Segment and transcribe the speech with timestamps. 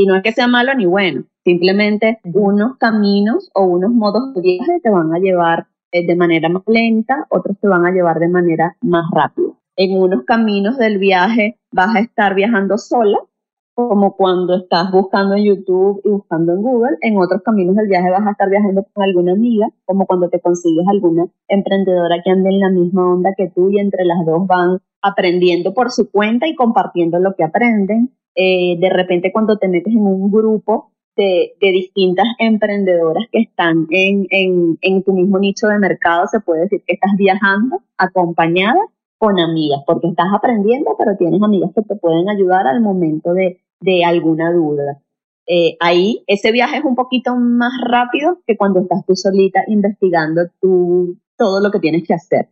[0.00, 4.40] Y no es que sea malo ni bueno, simplemente unos caminos o unos modos de
[4.40, 8.18] viaje te van a llevar eh, de manera más lenta, otros te van a llevar
[8.18, 9.52] de manera más rápida.
[9.76, 13.18] En unos caminos del viaje vas a estar viajando sola,
[13.74, 16.96] como cuando estás buscando en YouTube y buscando en Google.
[17.02, 20.40] En otros caminos del viaje vas a estar viajando con alguna amiga, como cuando te
[20.40, 24.46] consigues alguna emprendedora que ande en la misma onda que tú y entre las dos
[24.46, 28.14] van aprendiendo por su cuenta y compartiendo lo que aprenden.
[28.34, 34.26] Eh, de repente cuando te metes en un grupo de, distintas emprendedoras que están en,
[34.80, 38.80] en tu mismo nicho de mercado, se puede decir que estás viajando acompañada
[39.20, 43.60] con amigas, porque estás aprendiendo, pero tienes amigas que te pueden ayudar al momento de,
[43.78, 45.02] de alguna duda.
[45.46, 50.42] Eh, ahí ese viaje es un poquito más rápido que cuando estás tú solita investigando
[50.58, 52.48] tú, todo lo que tienes que hacer.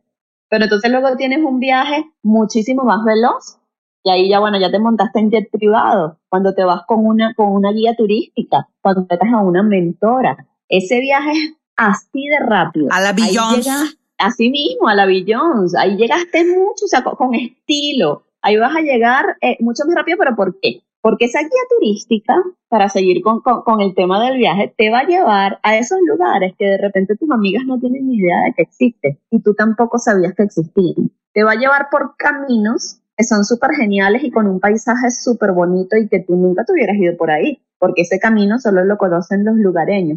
[0.51, 3.58] Pero entonces luego tienes un viaje muchísimo más veloz
[4.05, 7.35] y ahí ya, bueno, ya te montaste en jet privado, cuando te vas con una,
[7.35, 10.47] con una guía turística, cuando te vas a una mentora.
[10.69, 12.89] Ese viaje es así de rápido.
[12.91, 13.71] A la Beyoncé.
[14.19, 15.77] Así mismo, a la Beyoncé.
[15.79, 18.25] Ahí llegaste mucho, o sea, con, estilo.
[18.41, 20.83] Ahí vas a llegar eh, mucho más rápido, pero ¿por qué?
[21.01, 22.35] Porque esa guía turística,
[22.69, 26.55] para seguir con, con, el tema del viaje, te va a llevar a esos lugares
[26.59, 29.99] que de repente tus amigas no tienen ni idea de que existen y tú tampoco
[29.99, 31.11] sabías que existían.
[31.33, 35.51] Te va a llevar por caminos que son súper geniales y con un paisaje súper
[35.51, 38.97] bonito y que tú nunca te hubieras ido por ahí, porque ese camino solo lo
[38.97, 40.17] conocen los lugareños.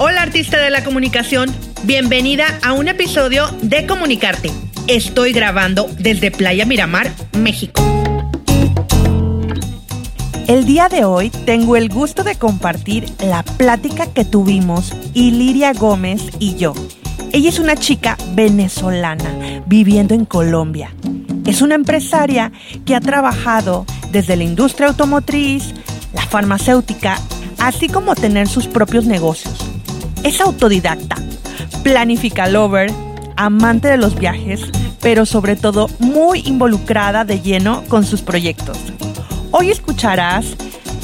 [0.00, 1.50] Hola artista de la comunicación,
[1.84, 4.50] bienvenida a un episodio de Comunicarte
[4.88, 7.80] Estoy grabando desde Playa Miramar, México.
[10.48, 16.22] El día de hoy tengo el gusto de compartir la plática que tuvimos Iliria Gómez
[16.40, 16.74] y yo.
[17.32, 20.92] Ella es una chica venezolana viviendo en Colombia.
[21.46, 22.50] Es una empresaria
[22.84, 25.72] que ha trabajado desde la industria automotriz,
[26.12, 27.18] la farmacéutica,
[27.58, 29.54] así como tener sus propios negocios.
[30.24, 31.16] Es autodidacta,
[31.84, 32.92] planifica lover,
[33.36, 34.62] amante de los viajes,
[35.00, 38.76] pero sobre todo muy involucrada de lleno con sus proyectos.
[39.52, 40.56] Hoy escucharás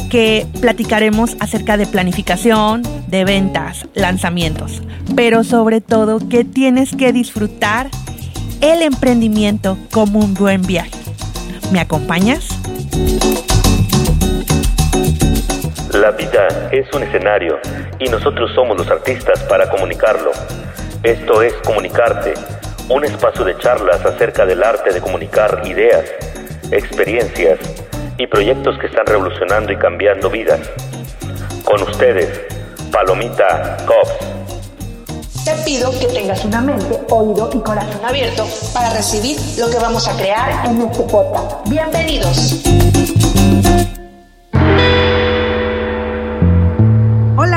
[0.08, 4.82] que platicaremos acerca de planificación, de ventas, lanzamientos,
[5.14, 7.88] pero sobre todo que tienes que disfrutar
[8.60, 10.90] el emprendimiento como un buen viaje.
[11.72, 12.48] ¿Me acompañas?
[15.92, 17.58] La vida es un escenario
[17.98, 20.30] y nosotros somos los artistas para comunicarlo.
[21.02, 22.34] Esto es Comunicarte,
[22.88, 26.04] un espacio de charlas acerca del arte de comunicar ideas,
[26.70, 27.58] experiencias
[28.18, 30.60] y proyectos que están revolucionando y cambiando vidas.
[31.64, 32.46] Con ustedes,
[32.92, 35.44] Palomita Cops.
[35.44, 38.44] Te pido que tengas una mente, oído y corazón abierto
[38.74, 41.68] para recibir lo que vamos a crear en este podcast.
[41.68, 42.62] Bienvenidos.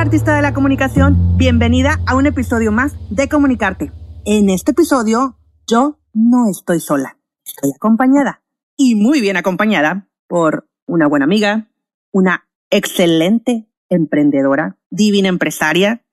[0.09, 3.91] artista de la comunicación, bienvenida a un episodio más de Comunicarte.
[4.25, 5.37] En este episodio,
[5.67, 8.41] yo no estoy sola, estoy acompañada
[8.75, 11.67] y muy bien acompañada por una buena amiga,
[12.13, 16.05] una excelente emprendedora, divina empresaria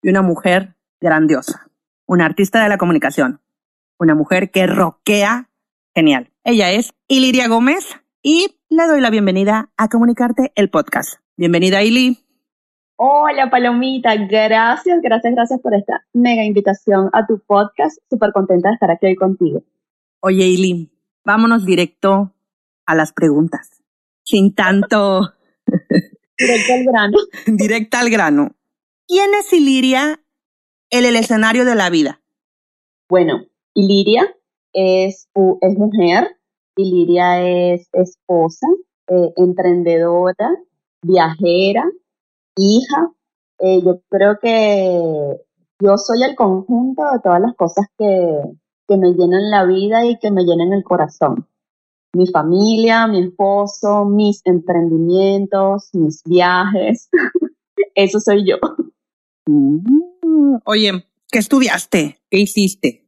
[0.00, 1.68] y una mujer grandiosa,
[2.06, 3.40] una artista de la comunicación,
[3.98, 5.50] una mujer que roquea
[5.94, 6.30] genial.
[6.44, 11.20] Ella es Iliria Gómez y le doy la bienvenida a Comunicarte el podcast.
[11.36, 12.18] Bienvenida, Ili.
[12.96, 17.98] Hola Palomita, gracias, gracias, gracias por esta mega invitación a tu podcast.
[18.08, 19.64] Súper contenta de estar aquí hoy contigo.
[20.20, 20.92] Oye, Ili,
[21.24, 22.33] vámonos directo
[22.86, 23.82] a las preguntas.
[24.22, 25.32] Sin tanto.
[26.38, 27.18] Directo al grano.
[27.46, 28.56] Directa al grano.
[29.06, 30.20] ¿Quién es Iliria
[30.90, 32.20] en el escenario de la vida?
[33.08, 33.44] Bueno,
[33.74, 34.34] Iliria
[34.72, 35.28] es,
[35.60, 36.36] es mujer,
[36.76, 38.66] Iliria es esposa,
[39.08, 40.50] eh, emprendedora,
[41.02, 41.84] viajera,
[42.56, 43.12] hija,
[43.58, 45.40] eh, yo creo que
[45.80, 48.40] yo soy el conjunto de todas las cosas que,
[48.88, 51.46] que me llenan la vida y que me llenan el corazón.
[52.14, 57.08] Mi familia, mi esposo, mis emprendimientos, mis viajes.
[57.94, 58.56] Eso soy yo.
[59.46, 60.56] Mm.
[60.64, 62.18] Oye, ¿qué estudiaste?
[62.30, 63.04] ¿Qué hiciste?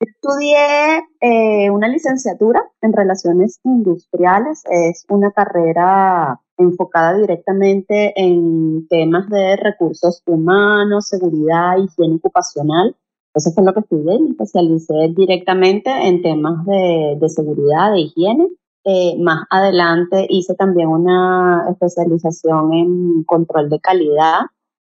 [0.00, 4.62] Estudié eh, una licenciatura en relaciones industriales.
[4.68, 12.96] Es una carrera enfocada directamente en temas de recursos humanos, seguridad, higiene ocupacional.
[13.34, 18.48] Eso fue lo que estudié, me especialicé directamente en temas de, seguridad, de higiene.
[18.84, 24.40] Eh, más adelante hice también una especialización en control de calidad,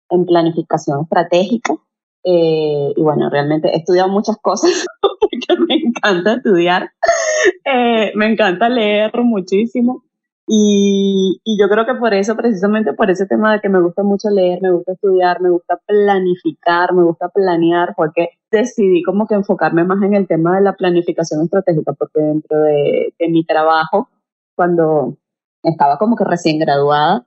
[0.09, 1.75] en planificación estratégica.
[2.23, 6.91] Eh, y bueno, realmente he estudiado muchas cosas porque me encanta estudiar.
[7.65, 10.03] Eh, me encanta leer muchísimo
[10.49, 14.29] y, yo creo que por eso, precisamente por ese tema de que me gusta mucho
[14.29, 19.35] leer, me gusta estudiar, me gusta planificar, me gusta planear, fue que decidí como que
[19.35, 24.07] enfocarme más en el tema de la planificación estratégica, porque dentro de, mi trabajo,
[24.55, 25.17] cuando
[25.63, 27.25] estaba como que recién graduada,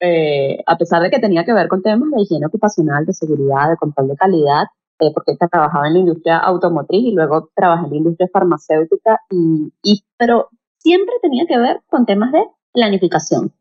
[0.00, 3.70] eh, a pesar de que tenía que ver con temas de higiene ocupacional, de seguridad,
[3.70, 4.64] de control de calidad,
[4.98, 10.02] eh, porque trabajaba en la industria automotriz y luego trabajé en la industria farmacéutica, y,
[10.18, 10.48] pero
[10.78, 12.44] siempre tenía que ver con temas de
[12.76, 13.52] planificación,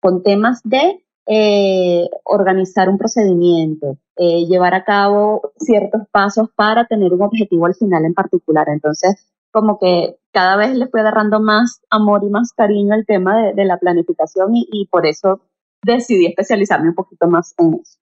[0.00, 7.12] con temas de eh, organizar un procedimiento, eh, llevar a cabo ciertos pasos para tener
[7.12, 8.68] un objetivo al final en particular.
[8.68, 13.52] Entonces, como que cada vez le fui agarrando más amor y más cariño al tema
[13.52, 15.40] de, la planificación y, por eso
[15.82, 17.98] decidí especializarme un poquito más en eso.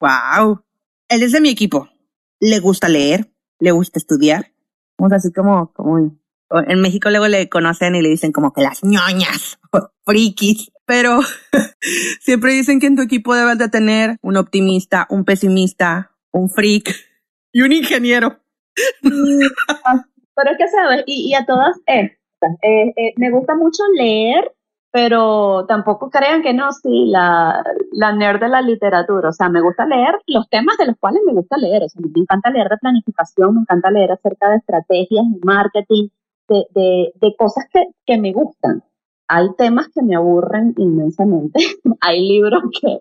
[0.00, 0.60] ¡Wow!
[1.08, 1.88] Él es de mi equipo.
[2.38, 4.52] Le gusta leer, le gusta estudiar.
[4.98, 6.12] Vamos así como, como
[6.50, 9.58] en México luego le conocen y le dicen como que las ñoñas
[10.04, 11.20] frikis, pero
[12.20, 16.94] siempre dicen que en tu equipo debes de tener un optimista, un pesimista, un freak
[17.52, 18.38] y un ingeniero.
[19.02, 24.52] pero es que sabes, y, a todas estas, eh, eh, me gusta mucho leer,
[24.92, 27.62] pero tampoco crean que no, sí, la,
[28.16, 31.32] nerd de la literatura, o sea, me gusta leer los temas de los cuales me
[31.32, 35.24] gusta leer, o sea, me encanta leer de planificación, me encanta leer acerca de estrategias,
[35.42, 36.08] marketing,
[36.48, 38.82] de, de, cosas que, que, me gustan.
[39.28, 41.58] Hay temas que me aburren inmensamente,
[42.00, 43.00] hay libros que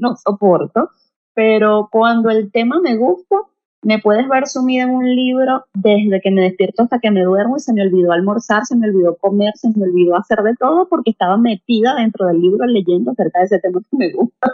[0.00, 0.90] no soporto,
[1.34, 3.36] pero cuando el tema me gusta,
[3.84, 7.56] me puedes ver sumida en un libro desde que me despierto hasta que me duermo
[7.56, 10.88] y se me olvidó almorzar, se me olvidó comer, se me olvidó hacer de todo
[10.88, 14.52] porque estaba metida dentro del libro leyendo acerca de ese tema que me gusta.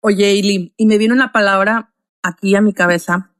[0.00, 1.92] Oye, Ili, y me viene una palabra
[2.22, 3.30] aquí a mi cabeza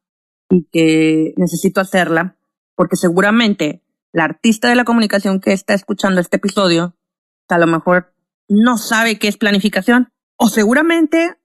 [0.51, 2.37] y que necesito hacerla
[2.75, 3.83] porque seguramente
[4.13, 6.97] la artista de la comunicación que está escuchando este episodio,
[7.49, 8.15] a lo mejor
[8.49, 11.37] no sabe qué es planificación, o seguramente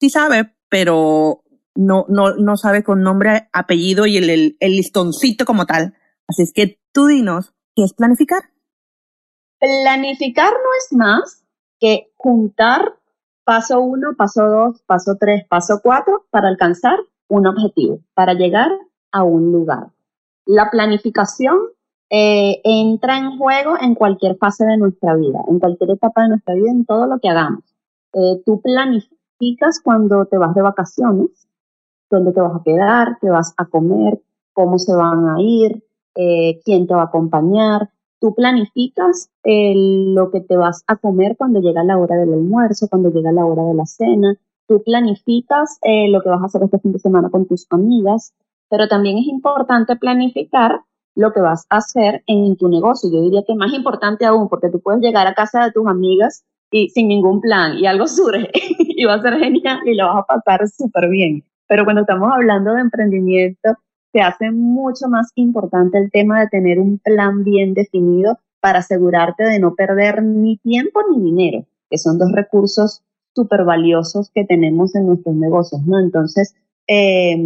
[0.00, 1.42] sí sabe, pero
[1.74, 5.94] no, no, no sabe con nombre, apellido y el, el, listoncito como tal.
[6.28, 8.42] Así es que tú dinos, ¿qué es planificar?
[9.58, 11.44] Planificar no es más
[11.78, 12.98] que juntar
[13.44, 16.98] paso uno, paso dos, paso tres, paso cuatro para alcanzar
[17.28, 18.70] un objetivo, para llegar
[19.12, 19.92] a un lugar.
[20.44, 21.56] La planificación
[22.08, 26.54] eh, entra en juego en cualquier fase de nuestra vida, en cualquier etapa de nuestra
[26.54, 27.64] vida, en todo lo que hagamos.
[28.12, 31.48] Eh, tú planificas cuando te vas de vacaciones,
[32.08, 34.20] dónde te vas a quedar, qué vas a comer,
[34.52, 35.82] cómo se van a ir,
[36.14, 37.90] eh, quién te va a acompañar.
[38.20, 43.10] Tú planificas lo que te vas a comer cuando llega la hora del almuerzo, cuando
[43.10, 44.36] llega la hora de la cena.
[44.66, 48.32] Tú planificas lo que vas a hacer este fin de semana con tus amigas,
[48.70, 50.80] pero también es importante planificar
[51.16, 53.10] lo que vas a hacer en tu negocio.
[53.10, 56.44] Yo diría que más importante aún, porque tú puedes llegar a casa de tus amigas
[56.70, 60.24] y sin ningún plan y algo surge y va a ser genial y lo vas
[60.28, 61.42] a pasar súper bien.
[61.66, 63.70] Pero cuando estamos hablando de emprendimiento,
[64.12, 69.44] se hace mucho más importante el tema de tener un plan bien definido para asegurarte
[69.44, 73.02] de no perder ni tiempo ni dinero, que son dos recursos
[73.34, 75.98] súper valiosos que tenemos en nuestros negocios, ¿no?
[75.98, 76.54] Entonces,
[76.86, 77.36] eh,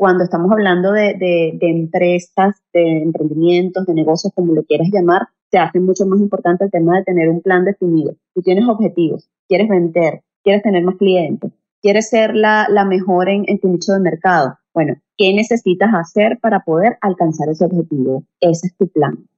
[0.00, 5.78] cuando estamos hablando de, empresas, de emprendimientos, de negocios, como lo quieras llamar, se hace
[5.78, 8.14] mucho más importante el tema de tener un plan definido.
[8.34, 11.52] Tú tienes objetivos, quieres vender, quieres tener más clientes,
[11.82, 14.58] quieres ser la, la mejor en, en tu nicho de mercado.
[14.72, 18.24] Bueno, ¿qué necesitas hacer para poder alcanzar ese objetivo?
[18.40, 19.28] Ese es tu plan.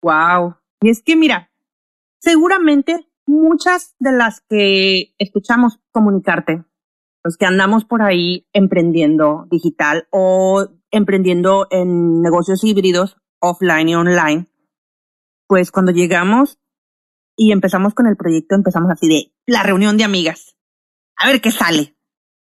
[0.00, 0.54] Wow.
[0.80, 1.50] Y es que mira,
[2.20, 6.62] seguramente muchas de las que escuchamos comunicarte
[7.28, 14.46] los que andamos por ahí emprendiendo digital o emprendiendo en negocios híbridos, offline y online,
[15.46, 16.58] pues cuando llegamos
[17.36, 20.56] y empezamos con el proyecto, empezamos así de la reunión de amigas.
[21.16, 21.98] A ver qué sale.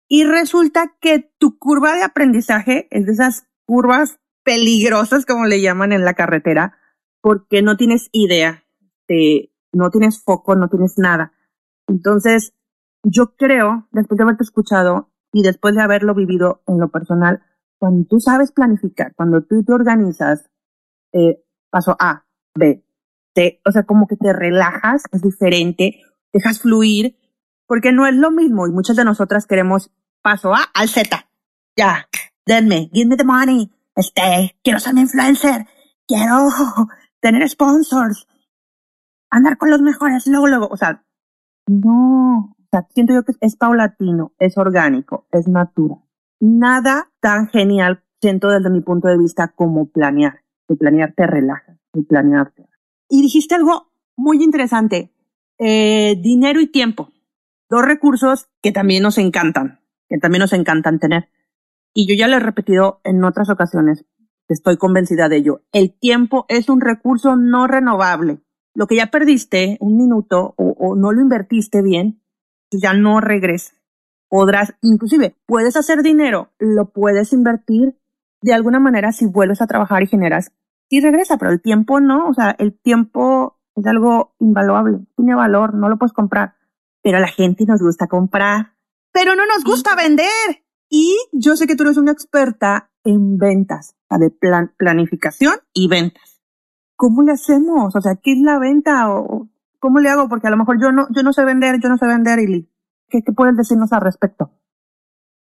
[0.09, 5.93] Y resulta que tu curva de aprendizaje es de esas curvas peligrosas, como le llaman
[5.93, 6.77] en la carretera,
[7.21, 8.65] porque no tienes idea,
[9.71, 11.31] no tienes foco, no tienes nada.
[11.87, 12.53] Entonces,
[13.03, 17.41] yo creo, después de haberte escuchado y después de haberlo vivido en lo personal,
[17.77, 20.49] cuando tú sabes planificar, cuando tú te organizas,
[21.11, 22.85] eh, paso A, B,
[23.35, 25.99] C, o sea, como que te relajas, es diferente,
[26.31, 27.17] dejas fluir,
[27.67, 29.91] porque no es lo mismo y muchas de nosotras queremos
[30.21, 31.27] paso A al Z.
[31.75, 32.07] Ya,
[32.45, 35.67] denme, give me the money, este, quiero ser influencer,
[36.07, 36.49] quiero
[37.19, 38.27] tener sponsors,
[39.29, 41.03] andar con los mejores, luego, luego, o sea,
[41.67, 45.99] no, sea, siento yo que es paulatino, es orgánico, es natural.
[46.39, 50.41] Nada tan genial siento desde mi punto de vista como planear.
[50.67, 51.77] Que planear te relaja.
[51.93, 52.67] el planearte.
[53.09, 55.13] Y dijiste algo muy interesante,
[55.59, 57.11] eh, dinero y tiempo,
[57.69, 61.29] dos recursos que también nos encantan, que también nos encantan tener.
[61.93, 64.05] Y yo ya lo he repetido en otras ocasiones,
[64.47, 65.61] estoy convencida de ello.
[65.71, 68.39] El tiempo es un recurso no renovable.
[68.73, 72.22] Lo que ya perdiste un minuto o, o no lo invertiste bien,
[72.81, 73.73] ya no regresa.
[74.29, 77.97] Podrás, inclusive, puedes hacer dinero, lo puedes invertir
[78.41, 80.51] de alguna manera si vuelves a trabajar y generas
[80.89, 85.73] y regresa, pero el tiempo no, o sea, el tiempo es algo invaluable, tiene valor,
[85.73, 86.55] no lo puedes comprar,
[87.01, 88.73] pero a la gente nos gusta comprar,
[89.11, 90.63] pero no nos gusta vender.
[90.89, 96.41] Y yo sé que tú eres una experta en ventas, de plan, planificación y ventas.
[96.95, 97.95] ¿Cómo le hacemos?
[97.95, 99.11] O sea, ¿qué es la venta?
[99.11, 99.49] ¿O
[99.83, 100.29] cómo le hago?
[100.29, 102.69] Porque a lo mejor yo no, yo no sé vender, yo no sé vender, y
[103.09, 104.49] ¿qué, qué puedes decirnos al respecto?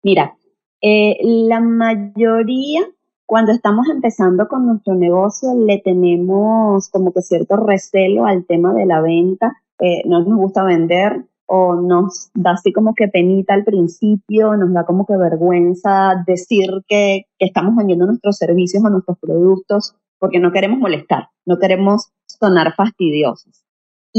[0.04, 0.36] Mira,
[0.80, 2.86] eh, la mayoría
[3.26, 8.86] cuando estamos empezando con nuestro negocio le tenemos como que cierto recelo al tema de
[8.86, 13.64] la venta, eh, no nos gusta vender o nos da así como que penita al
[13.64, 19.18] principio, nos da como que vergüenza decir que, que estamos vendiendo nuestros servicios o nuestros
[19.18, 23.64] productos porque no queremos molestar, no queremos sonar fastidiosos.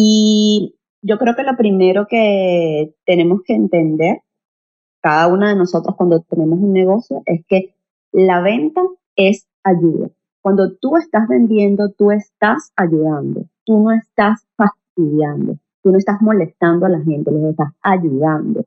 [0.01, 4.21] Y yo creo que lo primero que tenemos que entender,
[5.01, 7.75] cada una de nosotros cuando tenemos un negocio, es que
[8.13, 8.81] la venta
[9.17, 10.09] es ayuda.
[10.41, 16.85] Cuando tú estás vendiendo, tú estás ayudando, tú no estás fastidiando, tú no estás molestando
[16.85, 18.63] a la gente, les estás ayudando.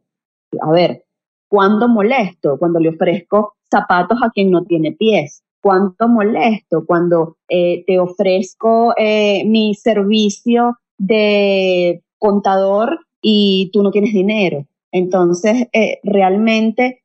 [0.60, 1.06] A ver,
[1.48, 2.58] ¿cuándo molesto?
[2.58, 5.42] Cuando le ofrezco zapatos a quien no tiene pies.
[5.62, 6.84] ¿Cuánto molesto?
[6.84, 14.66] Cuando eh, te ofrezco eh, mi servicio de contador y tú no tienes dinero.
[14.90, 17.00] Entonces, eh, realmente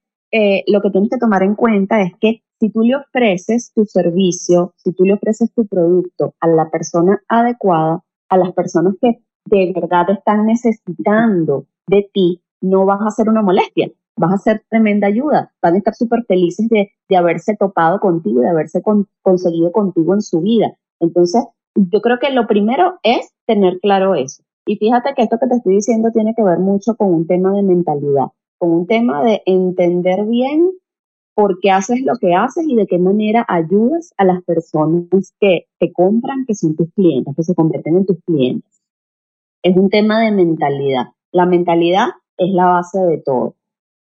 [0.68, 4.74] lo que tienes que tomar en cuenta es que si tú le ofreces tu servicio,
[4.78, 9.72] si tú le ofreces tu producto a la persona adecuada, a las personas que de
[9.74, 15.08] verdad están necesitando de ti, no vas a ser una molestia, vas a ser tremenda
[15.08, 18.82] ayuda, van a estar súper felices de, haberse topado contigo, de haberse
[19.22, 20.76] conseguido contigo en su vida.
[21.00, 21.44] Entonces,
[21.78, 24.44] yo creo que lo primero es tener claro eso.
[24.66, 27.54] Y fíjate que esto que te estoy diciendo tiene que ver mucho con un tema
[27.54, 30.72] de mentalidad, con un tema de entender bien
[31.36, 35.68] por qué haces lo que haces y de qué manera ayudas a las personas que
[35.80, 38.82] te compran, que son tus clientes, que se convierten en tus clientes.
[39.62, 41.10] Es un tema de mentalidad.
[41.32, 42.08] La mentalidad
[42.38, 43.56] es la base de todo.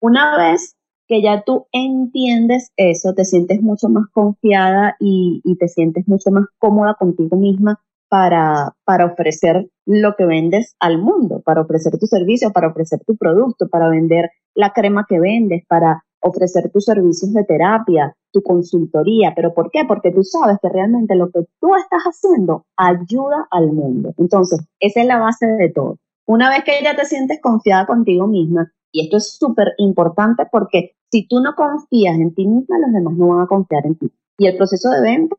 [0.00, 0.76] Una vez
[1.12, 6.46] que ya tú entiendes eso, te sientes mucho más confiada y, te sientes mucho más
[6.58, 7.78] cómoda contigo misma
[8.08, 13.14] para, para ofrecer lo que vendes al mundo, para ofrecer tu servicio, para ofrecer tu
[13.18, 19.34] producto, para vender la crema que vendes, para ofrecer tus servicios de terapia, tu consultoría.
[19.36, 19.84] ¿Pero por qué?
[19.86, 24.14] Porque tú sabes que realmente lo que tú estás haciendo ayuda al mundo.
[24.16, 25.98] Entonces, esa es la base de todo.
[26.24, 30.94] Una vez que ya te sientes confiada contigo misma, y esto es súper importante porque
[31.10, 34.10] si tú no confías en ti misma, los demás no van a confiar en ti.
[34.38, 35.36] Y el proceso de venta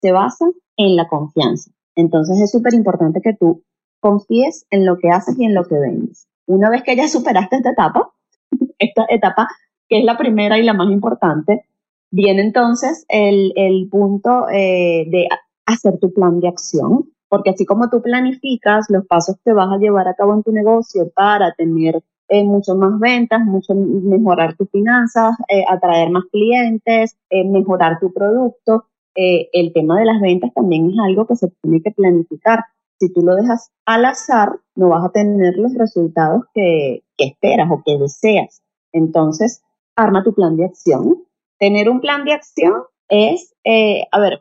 [0.00, 1.70] se basa en la confianza.
[1.96, 3.62] Entonces es súper importante que tú
[4.00, 6.26] confíes en lo que haces y en lo que vendes.
[6.46, 8.12] Una vez que ya superaste esta etapa,
[8.78, 9.48] esta etapa
[9.88, 11.66] que es la primera y la más importante,
[12.10, 15.28] viene entonces el, punto eh, de
[15.66, 19.78] hacer tu plan de acción, porque así como tú planificas los pasos que vas a
[19.78, 24.70] llevar a cabo en tu negocio para tener eh, mucho más ventas, mucho mejorar tus
[24.70, 30.96] finanzas, eh, atraer más clientes, mejorar tu producto, el tema de las ventas también es
[31.04, 32.60] algo que se tiene que planificar.
[32.98, 37.68] Si tú lo dejas al azar, no vas a tener los resultados que, que esperas
[37.70, 38.62] o que deseas.
[38.92, 39.62] Entonces,
[39.96, 41.24] arma tu plan de acción.
[41.58, 44.38] Tener un plan de acción es, eh, a ver,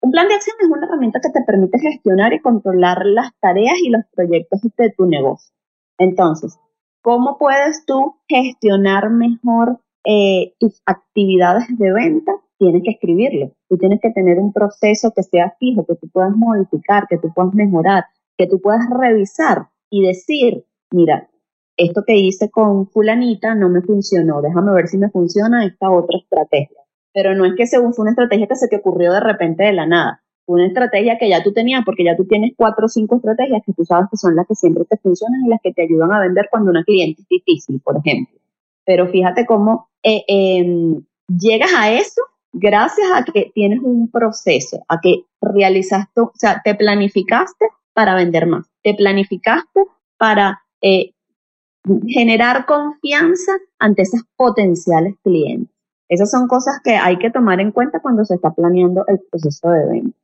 [0.00, 3.76] un plan de acción es una herramienta que te permite gestionar y controlar las tareas
[3.82, 5.54] y los proyectos de tu negocio.
[5.98, 6.58] Entonces,
[7.04, 12.32] ¿cómo puedes tú gestionar mejor eh, tus actividades de venta?
[12.58, 13.52] Tienes que escribirlo.
[13.68, 17.30] Tú tienes que tener un proceso que sea fijo, que tú puedas modificar, que tú
[17.34, 18.06] puedas mejorar,
[18.38, 21.28] que tú puedas revisar y decir, mira,
[21.76, 26.18] esto que hice con fulanita no me funcionó, déjame ver si me funciona esta otra
[26.18, 26.78] estrategia.
[27.12, 29.72] Pero no es que se fue una estrategia que se te ocurrió de repente de
[29.72, 33.16] la nada, una estrategia que ya tú tenías, porque ya tú tienes cuatro o cinco
[33.16, 35.82] estrategias que tú sabes que son las que siempre te funcionan y las que te
[35.82, 38.38] ayudan a vender cuando una cliente es difícil, por ejemplo.
[38.84, 42.20] Pero fíjate cómo eh, em, llegas a eso
[42.52, 48.46] gracias a que tienes un proceso, a que realizaste, o sea, te planificaste para vender
[48.46, 49.86] más, te planificaste
[50.18, 51.12] para eh,
[52.06, 55.74] generar confianza ante esos potenciales clientes.
[56.08, 59.70] Esas son cosas que hay que tomar en cuenta cuando se está planeando el proceso
[59.70, 60.18] de venta.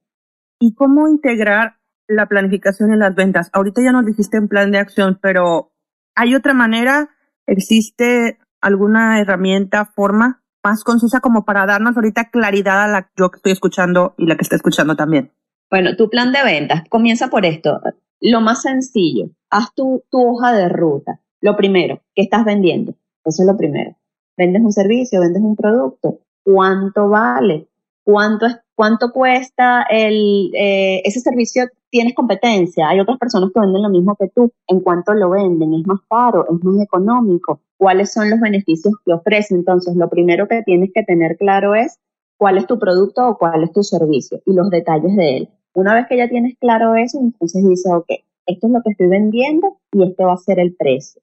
[0.61, 3.51] ¿Y cómo integrar la planificación en las ventas?
[3.53, 5.73] Ahorita ya nos dijiste en plan de acción, pero
[6.15, 7.09] ¿hay otra manera?
[7.47, 13.37] ¿Existe alguna herramienta, forma más concisa como para darnos ahorita claridad a la yo que
[13.37, 15.33] estoy escuchando y la que está escuchando también?
[15.71, 17.81] Bueno, tu plan de ventas comienza por esto.
[18.21, 21.21] Lo más sencillo, haz tu, tu hoja de ruta.
[21.41, 22.93] Lo primero, ¿qué estás vendiendo?
[23.25, 23.97] Eso es lo primero.
[24.37, 25.21] ¿Vendes un servicio?
[25.21, 26.19] ¿Vendes un producto?
[26.43, 27.69] ¿Cuánto vale?
[28.05, 31.65] ¿Cuánto, es, cuánto cuesta el, eh, ese servicio?
[31.91, 32.89] ¿Tienes competencia?
[32.89, 34.53] Hay otras personas que venden lo mismo que tú.
[34.67, 35.75] ¿En cuánto lo venden?
[35.75, 36.47] ¿Es más caro?
[36.49, 37.61] ¿Es más económico?
[37.77, 39.55] ¿Cuáles son los beneficios que ofrece?
[39.55, 41.99] Entonces, lo primero que tienes que tener claro es
[42.39, 45.49] cuál es tu producto o cuál es tu servicio y los detalles de él.
[45.75, 48.09] Una vez que ya tienes claro eso, entonces dices, ok,
[48.47, 51.21] esto es lo que estoy vendiendo y este va a ser el precio.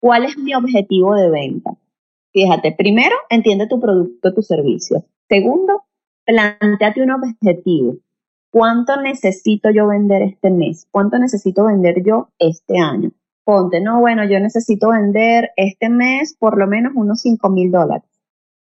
[0.00, 1.72] ¿Cuál es mi objetivo de venta?
[2.32, 5.04] Fíjate, primero, entiende tu producto, tu servicio.
[5.28, 5.82] Segundo,
[6.24, 7.96] planteate un objetivo.
[8.50, 10.86] ¿Cuánto necesito yo vender este mes?
[10.90, 13.10] ¿Cuánto necesito vender yo este año?
[13.44, 18.08] Ponte, no, bueno, yo necesito vender este mes por lo menos unos 5 mil dólares,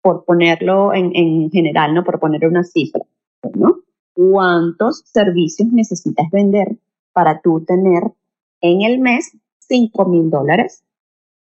[0.02, 2.04] por ponerlo en, en general, ¿no?
[2.04, 3.02] Por poner una cifra,
[3.56, 3.80] ¿no?
[4.14, 6.78] ¿Cuántos servicios necesitas vender
[7.12, 8.04] para tú tener
[8.62, 10.84] en el mes 5 mil dólares?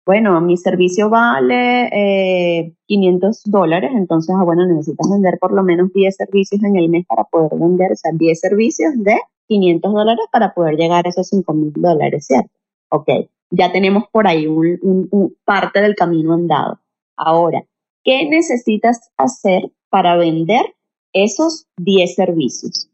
[0.06, 5.92] Bueno, mi servicio vale eh, 500 dólares, entonces, ah, bueno, necesitas vender por lo menos
[5.92, 9.16] 10 servicios en el mes para poder vender, o sea, 10 servicios de
[9.48, 12.50] 500 dólares para poder llegar a esos 5 mil dólares, ¿cierto?
[12.90, 13.08] Ok,
[13.50, 16.78] ya tenemos por ahí un, parte del camino andado.
[17.16, 17.64] Ahora,
[18.04, 20.76] ¿qué necesitas hacer para vender
[21.14, 22.88] esos 10 servicios?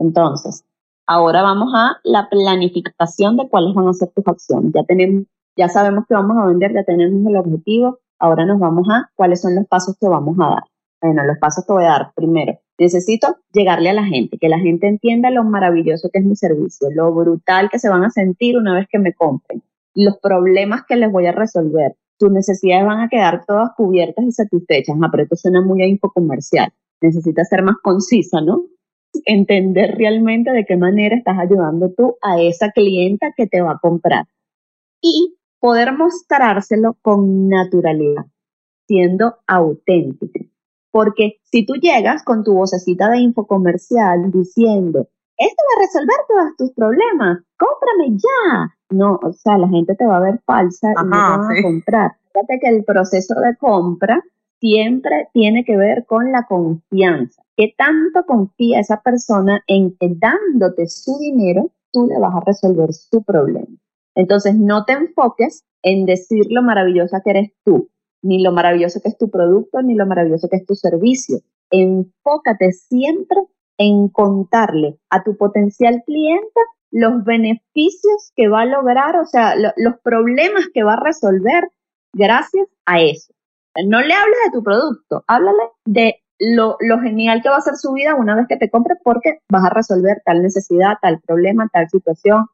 [0.00, 0.64] Entonces,
[1.06, 4.72] ahora vamos a la planificación de cuáles van a ser tus acciones.
[4.74, 7.98] Ya tenemos, ya sabemos que vamos a vender, ya tenemos el objetivo.
[8.18, 10.64] Ahora nos vamos a cuáles son los pasos que vamos a dar.
[11.00, 12.12] Bueno, los pasos que voy a dar.
[12.14, 16.36] Primero, necesito llegarle a la gente, que la gente entienda lo maravilloso que es mi
[16.36, 19.62] servicio, lo brutal que se van a sentir una vez que me compren,
[19.94, 21.96] los problemas que les voy a resolver.
[22.18, 24.96] Tus necesidades van a quedar todas cubiertas y satisfechas.
[25.02, 26.72] Ah, pero esto suena muy a infocomercial.
[27.00, 28.62] Necesitas ser más concisa, ¿no?
[29.24, 33.78] Entender realmente de qué manera estás ayudando tú a esa clienta que te va a
[33.78, 34.26] comprar.
[35.00, 38.26] Y poder mostrárselo con naturalidad,
[38.86, 40.40] siendo auténtica
[40.92, 46.56] porque si tú llegas con tu vocecita de infocomercial diciendo, esto va a resolver todos
[46.58, 48.76] tus problemas, cómprame ya.
[48.90, 51.62] No, o sea, la gente te va a ver falsa y no te va a
[51.62, 52.12] comprar.
[52.32, 54.22] Fíjate que el proceso de compra
[54.60, 57.42] siempre tiene que ver con la confianza.
[57.56, 62.92] ¿Qué tanto confía esa persona en que dándote su dinero, tú le vas a resolver
[62.92, 63.78] su problema?
[64.14, 67.88] Entonces, no te enfoques en decir lo maravillosa que eres tú
[68.22, 71.38] ni lo maravilloso que es tu producto, ni lo maravilloso que es tu servicio.
[71.70, 73.38] Enfócate siempre
[73.78, 79.94] en contarle a tu potencial cliente los beneficios que va a lograr, o sea, los
[80.02, 81.70] problemas que va a resolver
[82.14, 83.32] gracias a eso.
[83.86, 87.92] No le hables de tu producto, háblale de lo, genial que va a ser su
[87.92, 91.88] vida una vez que te compre porque vas a resolver tal necesidad, tal problema, tal
[91.88, 92.46] situación.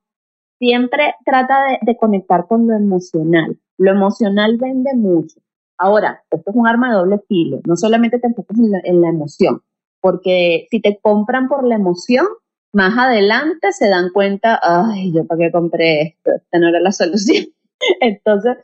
[0.58, 3.58] Siempre trata de, conectar con lo emocional.
[3.76, 5.40] Lo emocional vende mucho.
[5.78, 7.60] Ahora, esto es un arma de doble filo.
[7.64, 9.62] No solamente te enfocas en la, emoción,
[10.00, 12.26] porque si te compran por la emoción,
[12.72, 16.90] más adelante se dan cuenta, ay, yo para qué compré esto, esta no era la
[16.90, 17.46] solución.
[18.00, 18.56] Entonces,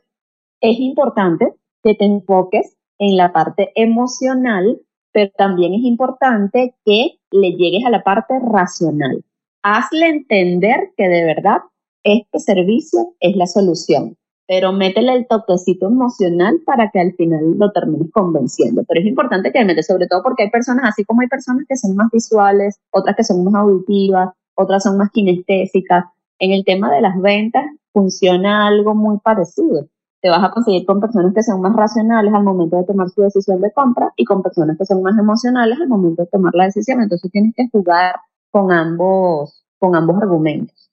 [0.60, 1.54] es importante
[1.84, 4.80] que te enfoques en la parte emocional,
[5.12, 9.24] pero también es importante que le llegues a la parte racional.
[9.62, 11.58] Hazle entender que de verdad
[12.04, 17.72] este servicio es la solución pero métele el toquecito emocional para que al final lo
[17.72, 18.82] termines convenciendo.
[18.86, 21.76] Pero es importante que metes, sobre todo porque hay personas, así como hay personas que
[21.76, 26.04] son más visuales, otras que son más auditivas, otras son más kinestésicas.
[26.38, 29.86] En el tema de las ventas funciona algo muy parecido.
[30.20, 33.22] Te vas a conseguir con personas que son más racionales al momento de tomar su
[33.22, 36.64] decisión de compra y con personas que son más emocionales al momento de tomar la
[36.64, 37.02] decisión.
[37.02, 38.16] Entonces tienes que jugar
[38.50, 40.83] con ambos, con ambos argumentos.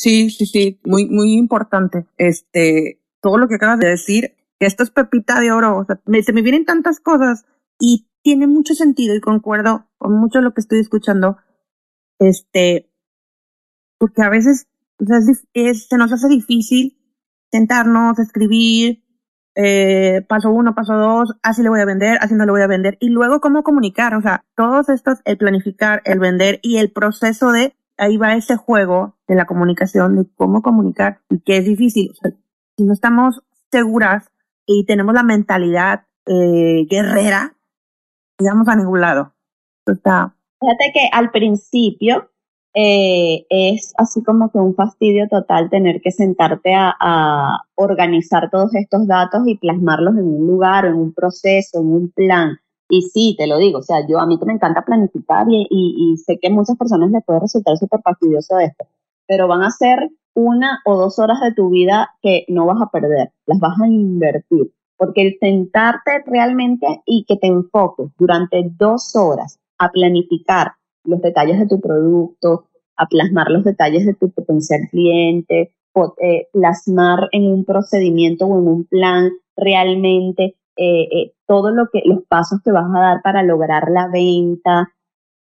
[0.00, 2.06] Sí, sí, sí, muy, muy importante.
[2.16, 5.76] Este, todo lo que acabas de decir, esto es pepita de oro.
[5.76, 7.44] O sea, se me vienen tantas cosas
[7.78, 11.36] y tiene mucho sentido y concuerdo con mucho lo que estoy escuchando.
[12.18, 12.90] Este,
[13.98, 14.68] porque a veces
[15.00, 16.96] o sea, se nos hace difícil
[17.52, 19.04] sentarnos, escribir,
[19.54, 22.68] eh, paso uno, paso dos, así le voy a vender, así no le voy a
[22.68, 26.90] vender, y luego cómo comunicar, o sea, todos estos, el planificar, el vender y el
[26.90, 31.64] proceso de ahí va ese juego de la comunicación, de cómo comunicar y que es
[31.64, 32.12] difícil.
[32.76, 34.30] si no estamos seguras
[34.66, 37.56] y tenemos la mentalidad eh, guerrera,
[38.38, 39.34] llegamos a ningún lado.
[40.60, 42.30] Fíjate que al principio
[42.74, 49.06] eh, es así como que un fastidio total tener que sentarte a, organizar todos estos
[49.06, 52.58] datos y plasmarlos en un lugar, en un proceso, en un plan.
[52.90, 56.16] Y sí, te lo digo, o sea, yo a mí que me encanta planificar y,
[56.26, 58.84] sé que a muchas personas les puede resultar súper fastidioso esto,
[59.26, 62.90] pero van a ser una o dos horas de tu vida que no vas a
[62.90, 69.14] perder, las vas a invertir, porque el sentarte realmente y que te enfoques durante dos
[69.14, 70.72] horas a planificar
[71.04, 75.72] los detalles de tu producto, a plasmar los detalles de tu potencial cliente,
[76.22, 82.00] eh, plasmar en un procedimiento o en un plan realmente eh, eh, todo lo que
[82.04, 84.92] los pasos que vas a dar para lograr la venta,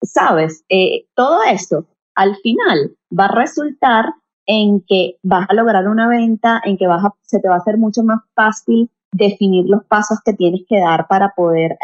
[0.02, 0.66] sabes,
[1.16, 4.13] todo eso al final va a resultar
[4.46, 7.60] en que vas a lograr una venta, en que vas a, se te va a
[7.60, 11.78] hacer mucho más fácil definir los pasos que tienes que dar para poder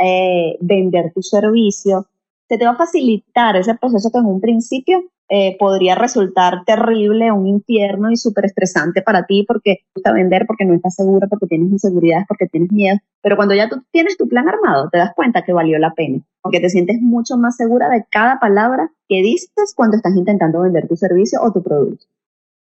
[0.59, 2.05] vender tu servicio,
[2.49, 7.31] se te va a facilitar ese proceso que en un principio eh, podría resultar terrible,
[7.31, 11.45] un infierno y súper estresante para ti porque gusta vender, porque no estás seguro, porque
[11.45, 12.97] tienes inseguridades, porque tienes miedo.
[13.21, 16.21] Pero cuando ya tú tienes tu plan armado, te das cuenta que valió la pena,
[16.41, 20.87] porque te sientes mucho más segura de cada palabra que dices cuando estás intentando vender
[20.87, 22.05] tu servicio o tu producto.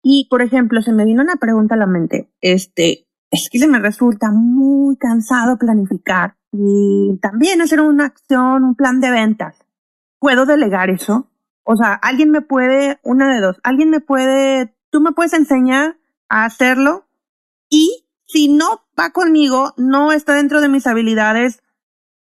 [0.03, 2.29] Y, por ejemplo, se me vino una pregunta a la mente.
[2.39, 8.75] Este, es que se me resulta muy cansado planificar y también hacer una acción, un
[8.75, 9.55] plan de ventas
[10.19, 11.28] puedo delegar eso.
[11.71, 15.99] O sea, alguien me puede, una de dos, alguien me puede, tú me puedes enseñar
[16.27, 17.07] a hacerlo
[17.69, 21.61] y si no va conmigo, no está dentro de mis habilidades,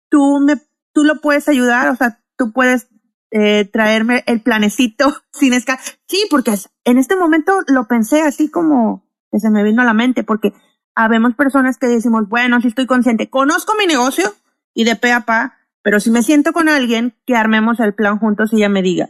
[0.09, 0.55] tú me,
[0.93, 2.87] tú lo puedes ayudar, o sea, tú puedes
[3.29, 5.81] eh, traerme el planecito sin escala.
[6.07, 9.93] Sí, porque en este momento lo pensé así como que se me vino a la
[9.93, 10.53] mente, porque
[10.95, 14.33] habemos personas que decimos, bueno, si estoy consciente, conozco mi negocio
[14.73, 18.17] y de pe a pa pero si me siento con alguien, que armemos el plan
[18.17, 19.09] juntos y ella me diga,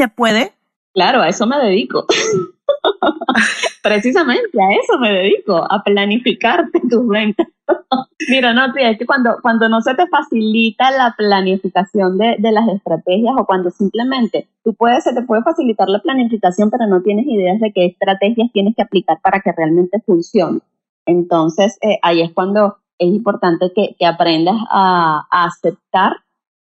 [0.00, 0.52] ¿se puede?
[0.94, 2.06] Claro, a eso me dedico.
[3.82, 7.46] Precisamente a eso me dedico, a planificarte tus ventas.
[8.30, 12.66] Mira, no, es que cuando, cuando no se te facilita la planificación de, de, las
[12.68, 17.26] estrategias o cuando simplemente tú puedes, se te puede facilitar la planificación, pero no tienes
[17.26, 20.60] ideas de qué estrategias tienes que aplicar para que realmente funcione.
[21.04, 26.16] Entonces, eh, ahí es cuando es importante que, aprendas a, aceptar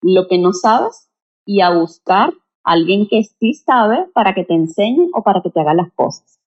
[0.01, 1.09] lo que no sabes
[1.47, 2.33] y a buscar a
[2.65, 6.41] alguien que sí sabe para que te enseñe o para que te haga las cosas.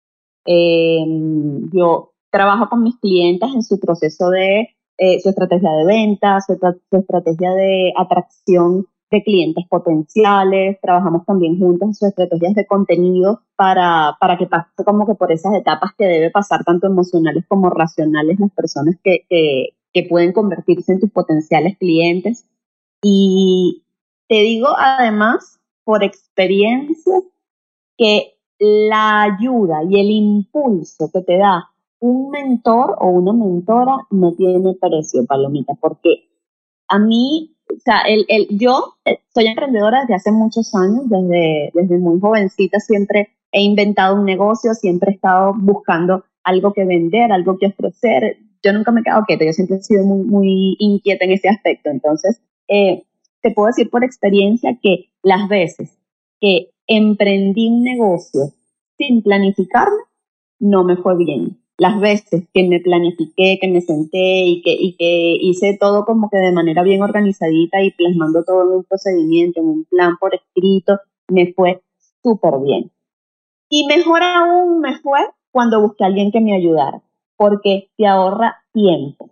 [0.45, 6.47] Em, yo trabajo con mis clientes en su proceso de eh, su estrategia de ventas,
[6.47, 6.59] su,
[6.97, 14.17] estrategia de atracción de clientes potenciales, trabajamos también juntos en sus estrategias de contenido para,
[14.19, 18.41] para que pase como que por esas etapas que debe pasar tanto emocionales como racionales
[18.41, 22.47] las personas que, que, que pueden convertirse en tus potenciales clientes.
[23.03, 23.83] Y
[24.29, 27.15] te digo además, por experiencia,
[27.97, 31.69] que la ayuda y el impulso que te da
[32.01, 36.29] un mentor o una mentora no tiene precio, Palomita, porque
[36.89, 41.71] a mí o sea, el, el, yo eh, soy emprendedora desde hace muchos años, desde,
[41.75, 47.33] desde muy jovencita siempre he inventado un negocio, siempre he estado buscando algo que vender,
[47.33, 48.39] algo que ofrecer.
[48.63, 51.49] Yo nunca me he quedado quieta, yo siempre he sido muy, muy inquieta en ese
[51.49, 51.91] aspecto.
[51.91, 53.05] Entonces, eh,
[53.41, 55.99] te puedo decir por experiencia que las veces
[56.41, 58.53] que emprendí un negocio
[58.99, 60.03] sin planificarme,
[60.59, 64.95] no me fue bien las veces que me planifiqué, que me senté y que, y
[64.97, 69.59] que hice todo como que de manera bien organizadita y plasmando todo en un procedimiento,
[69.59, 71.83] en un plan por escrito, me fue
[72.23, 72.93] súper bien.
[73.69, 75.19] Y mejor aún me fue
[75.51, 77.03] cuando busqué a alguien que me ayudara,
[77.37, 79.32] porque te ahorra tiempo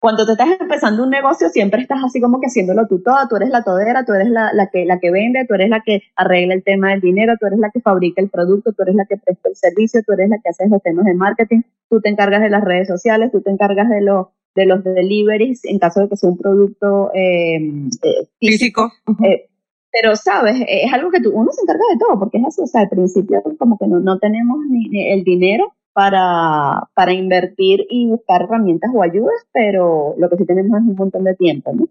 [0.00, 3.36] cuando te estás empezando un negocio, siempre estás así como que haciéndolo tú todo, tú
[3.36, 6.02] eres la todera, tú eres la, la, que, la que vende, tú eres la que
[6.14, 9.06] arregla el tema del dinero, tú eres la que fabrica el producto, tú eres la
[9.06, 12.10] que presta el servicio, tú eres la que hace los temas de marketing, tú te
[12.10, 16.00] encargas de las redes sociales, tú te encargas de, lo, de los deliveries en caso
[16.00, 18.92] de que sea un producto em, eh, físico.
[19.24, 19.48] Eh,
[19.90, 20.62] pero, ¿sabes?
[20.68, 22.88] Es algo que tú, uno se encarga de todo, porque es así, o sea, al
[22.88, 28.88] principio como que no, no tenemos ni el dinero para, para invertir y buscar herramientas
[28.94, 31.88] o ayudas, pero lo que sí tenemos es un montón de tiempo, ¿no?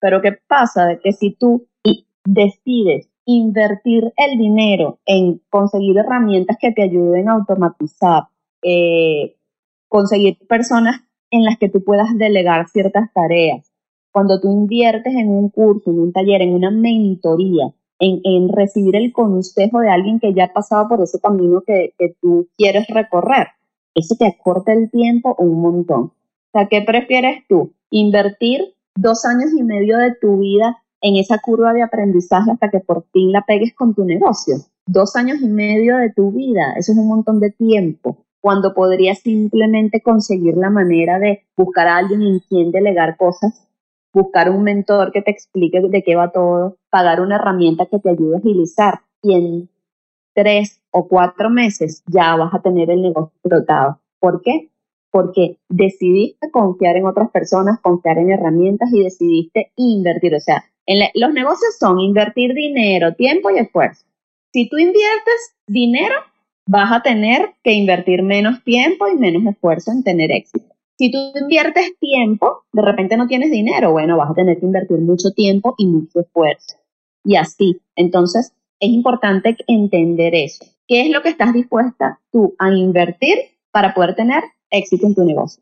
[0.00, 0.96] Pero ¿qué pasa?
[1.04, 1.66] Que si tú
[2.24, 8.22] decides invertir el dinero en conseguir herramientas que te ayuden a automatizar,
[8.62, 9.36] eh,
[9.86, 13.70] conseguir personas en las que tú puedas delegar ciertas tareas,
[14.12, 17.70] cuando tú inviertes en un curso, en un taller, en una mentoría,
[18.02, 22.48] en, recibir el consejo de alguien que ya ha pasado por ese camino que, tú
[22.56, 23.48] quieres recorrer.
[23.94, 26.00] Eso te acorta el tiempo un montón.
[26.04, 26.12] O
[26.52, 27.72] sea, ¿qué prefieres tú?
[27.90, 32.80] ¿Invertir dos años y medio de tu vida en esa curva de aprendizaje hasta que
[32.80, 34.56] por fin la pegues con tu negocio.
[34.86, 39.18] Dos años y medio de tu vida, eso es un montón de tiempo, cuando podrías
[39.18, 43.68] simplemente conseguir la manera de buscar a alguien en quien delegar cosas,
[44.12, 48.10] buscar un mentor que te explique de qué va todo, pagar una herramienta que te
[48.10, 49.68] ayude a agilizar y en
[50.34, 54.00] tres o cuatro meses ya vas a tener el negocio explotado.
[54.18, 54.70] ¿Por qué?
[55.10, 60.34] Porque decidiste confiar en otras personas, confiar en herramientas y decidiste invertir.
[60.34, 60.64] O sea,
[61.14, 64.04] los negocios son invertir dinero, tiempo y esfuerzo.
[64.52, 66.14] Si tú inviertes dinero,
[66.66, 70.71] vas a tener que invertir menos tiempo y menos esfuerzo en tener éxito.
[71.02, 74.98] Si tú inviertes tiempo, de repente no tienes dinero, bueno, vas a tener que invertir
[74.98, 76.76] mucho tiempo y mucho esfuerzo.
[77.24, 77.80] Y así.
[77.96, 80.64] Entonces, es importante entender eso.
[80.86, 83.36] ¿Qué es lo que estás dispuesta tú a invertir
[83.72, 85.60] para poder tener éxito en tu negocio?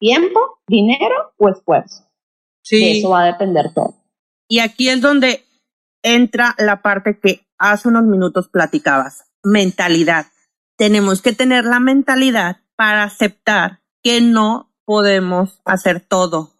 [0.00, 2.08] ¿Tiempo, dinero o esfuerzo?
[2.64, 2.80] Sí.
[2.80, 3.94] De eso va a depender todo.
[4.48, 5.44] Y aquí es donde
[6.02, 10.26] entra la parte que hace unos minutos platicabas, mentalidad.
[10.76, 16.50] Tenemos que tener la mentalidad para aceptar que no podemos hacer todo,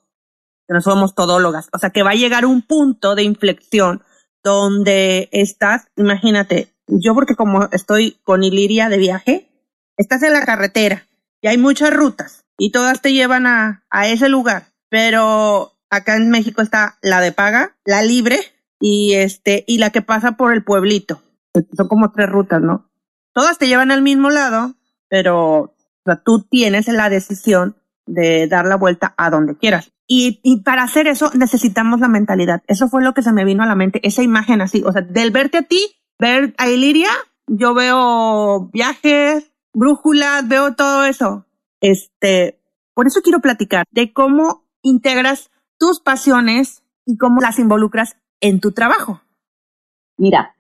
[0.69, 1.69] que no somos todólogas.
[1.73, 4.05] O sea, que va a llegar un punto de inflexión
[4.45, 9.51] donde estás, imagínate, yo porque como estoy con Iliria de viaje,
[9.97, 11.09] estás en la carretera
[11.41, 16.31] y hay muchas rutas y todas te llevan a, a ese lugar, pero acá en
[16.31, 18.39] México está la de paga, la libre
[18.79, 21.21] y este y la que pasa por el pueblito.
[21.77, 22.89] Son como tres rutas, ¿no?
[23.35, 24.77] Todas te llevan al mismo lado,
[25.09, 25.75] pero
[26.25, 27.75] tú tienes la decisión
[28.13, 29.93] de dar la vuelta a donde quieras.
[30.07, 32.63] Y, y, para hacer eso necesitamos la mentalidad.
[32.67, 34.83] Eso fue lo que se me vino a la mente, esa imagen así.
[34.85, 35.81] O sea, del verte a ti,
[36.19, 37.11] ver a Iliria,
[37.47, 41.47] yo veo viajes, brújulas, veo todo eso.
[41.81, 42.61] Este,
[42.95, 48.73] por eso quiero platicar de cómo integras tus pasiones y cómo las involucras en tu
[48.73, 49.21] trabajo.
[50.17, 50.55] Mira,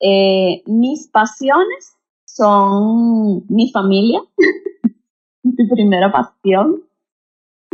[0.00, 4.20] eh, mis pasiones son mi familia,
[5.42, 6.82] mi primera pasión,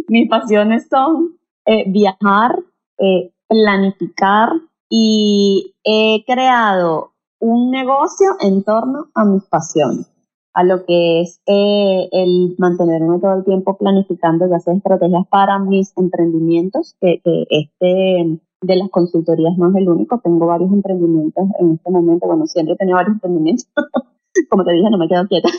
[0.08, 2.58] mis pasiones son eh, viajar,
[2.98, 4.50] eh, planificar
[4.88, 10.10] y he creado un negocio en torno a mis pasiones,
[10.54, 15.58] a lo que es eh, el mantenerme todo el tiempo planificando y hacer estrategias para
[15.58, 21.74] mis emprendimientos, que, este de las consultorías no es el único, tengo varios emprendimientos en
[21.74, 23.68] este momento, bueno, siempre he tenido varios emprendimientos,
[24.50, 25.48] como te dije, no me quedo quieta.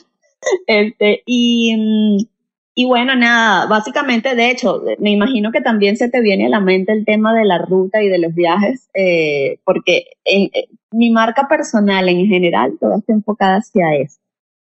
[0.68, 2.37] Este, y, mm,
[2.80, 6.60] y bueno, nada, básicamente, de hecho, me imagino que también se te viene a la
[6.60, 11.10] mente el tema de la ruta y de los viajes, eh, porque en, eh, mi
[11.10, 14.20] marca personal en general, toda está enfocada hacia eso.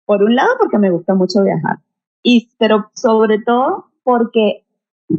[0.06, 1.78] Por un lado, porque me gusta mucho viajar,
[2.24, 4.63] y, pero sobre todo porque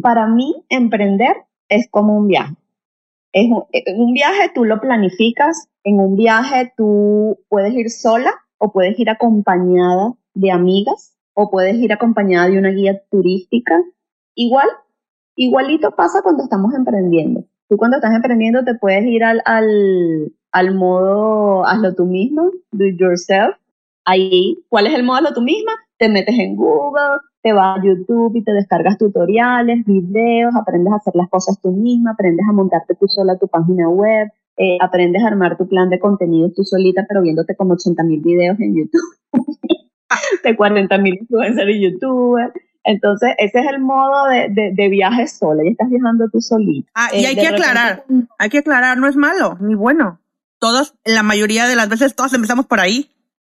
[0.03, 1.37] para mí emprender
[1.69, 2.57] es como un viaje.
[3.33, 8.73] Es en un viaje tú lo planificas, en un viaje tú puedes ir sola o
[8.73, 13.83] puedes ir acompañada de amigas o puedes ir acompañada de una guía turística.
[14.35, 14.69] Igual,
[15.37, 17.45] igualito pasa cuando estamos emprendiendo.
[17.69, 22.87] Tú cuando estás emprendiendo te puedes ir al, al, al modo hazlo tú mismo, do
[22.87, 23.57] it yourself.
[24.05, 25.73] Ahí, ¿cuál es el modo hazlo tú misma?
[25.99, 30.97] Te metes en Google, te vas a YouTube y te descargas tutoriales, videos, aprendes a
[30.97, 35.23] hacer las cosas tú misma, aprendes a montarte tú sola tu página web, eh, aprendes
[35.23, 38.75] a armar tu plan de contenido tú solita, pero viéndote como 80 mil videos en
[38.75, 39.01] YouTube.
[40.45, 42.53] de 40 mil influencers y youtubers.
[42.85, 46.91] Entonces, ese es el modo de, de, viaje sola, ya estás viajando tú solita.
[46.95, 48.05] Ah, y hay eh, que aclarar,
[48.39, 50.19] hay que aclarar, no es malo, ni bueno.
[50.59, 53.11] Todos, la mayoría de las veces, todos empezamos por ahí.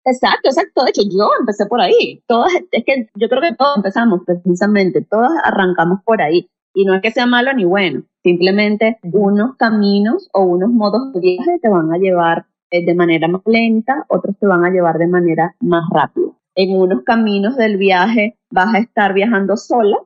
[0.05, 0.83] Exacto, exacto.
[0.83, 2.21] De hecho, yo empecé por ahí.
[2.27, 6.49] Todos, es que yo creo que todos empezamos precisamente, todos arrancamos por ahí.
[6.73, 11.19] Y no es que sea malo ni bueno, simplemente unos caminos o unos modos de
[11.19, 14.97] viaje te van a llevar eh, de manera más lenta, otros te van a llevar
[14.97, 19.97] de manera más rápida en unos caminos del viaje vas a estar viajando sola,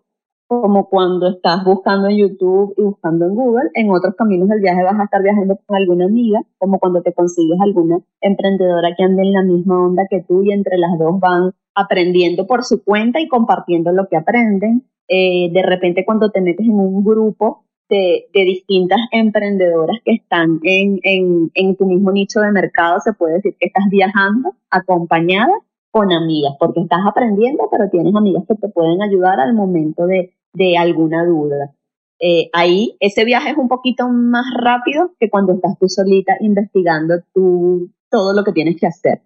[0.47, 3.69] como cuando estás buscando en YouTube y buscando en Google.
[3.73, 7.13] En otros caminos del viaje vas a estar viajando con alguna amiga, como cuando te
[7.13, 11.19] consigues alguna emprendedora que ande en la misma onda que tú y entre las dos
[11.19, 14.83] van aprendiendo por su cuenta y compartiendo lo que aprenden.
[15.09, 20.99] Eh, de repente cuando te metes en un grupo de, distintas emprendedoras que están en,
[21.03, 25.53] en, en tu mismo nicho de mercado, se puede decir que estás viajando acompañada
[25.91, 30.33] con amigas, porque estás aprendiendo, pero tienes amigas que te pueden ayudar al momento de,
[30.53, 31.73] de alguna duda.
[32.19, 37.15] Eh, ahí ese viaje es un poquito más rápido que cuando estás tú solita investigando
[37.33, 39.21] tú, todo lo que tienes que hacer.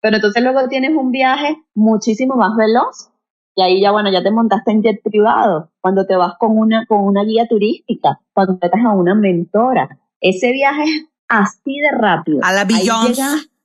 [0.00, 3.10] Pero entonces luego tienes un viaje muchísimo más veloz
[3.56, 6.86] y ahí ya, bueno, ya te montaste en jet privado, cuando te vas con una,
[6.86, 12.40] con una guía turística, cuando te a una mentora, ese viaje es así de rápido.
[12.42, 13.22] A la Beyoncé.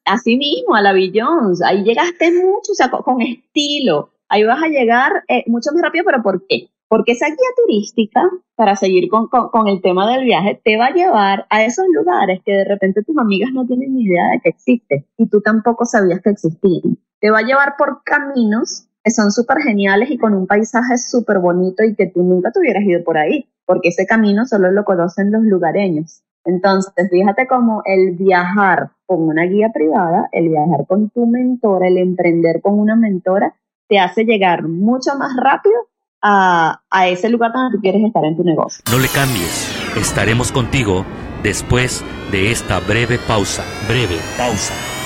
[0.10, 1.64] Así mismo, a la Beyoncé.
[1.64, 4.10] Ahí llegaste mucho, o sea, con, estilo.
[4.28, 6.70] Ahí vas a llegar eh, mucho más rápido, pero ¿por qué?
[6.88, 10.94] Porque esa guía turística, para seguir con, con, el tema del viaje, te va a
[10.94, 14.50] llevar a esos lugares que de repente tus amigas no tienen ni idea de que
[14.50, 16.98] existen y tú tampoco sabías que existían.
[17.20, 21.38] Te va a llevar por caminos que son súper geniales y con un paisaje súper
[21.38, 24.84] bonito y que tú nunca te hubieras ido por ahí, porque ese camino solo lo
[24.86, 26.24] conocen los lugareños.
[26.46, 31.98] Entonces, fíjate cómo el viajar con una guía privada, el viajar con tu mentora, el
[31.98, 33.56] emprender con una mentora,
[33.88, 35.76] te hace llegar mucho más rápido
[36.22, 38.84] a, ese lugar donde tú quieres estar en tu negocio.
[38.92, 41.06] No le cambies, estaremos contigo
[41.44, 43.64] después de esta breve pausa.
[43.88, 44.99] Breve pausa.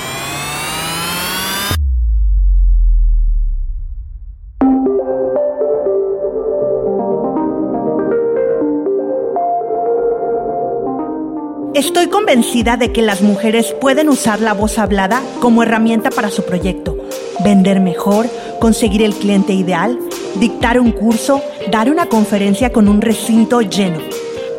[11.73, 16.45] Estoy convencida de que las mujeres pueden usar la voz hablada como herramienta para su
[16.45, 16.95] proyecto,
[17.43, 18.27] vender mejor,
[18.59, 19.97] conseguir el cliente ideal,
[20.35, 23.97] dictar un curso, dar una conferencia con un recinto lleno.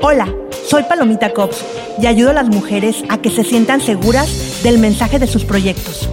[0.03, 0.27] Hola,
[0.66, 1.64] soy Palomita Cops
[2.03, 6.09] y ayudo a las mujeres a que se sientan seguras del mensaje de sus proyectos.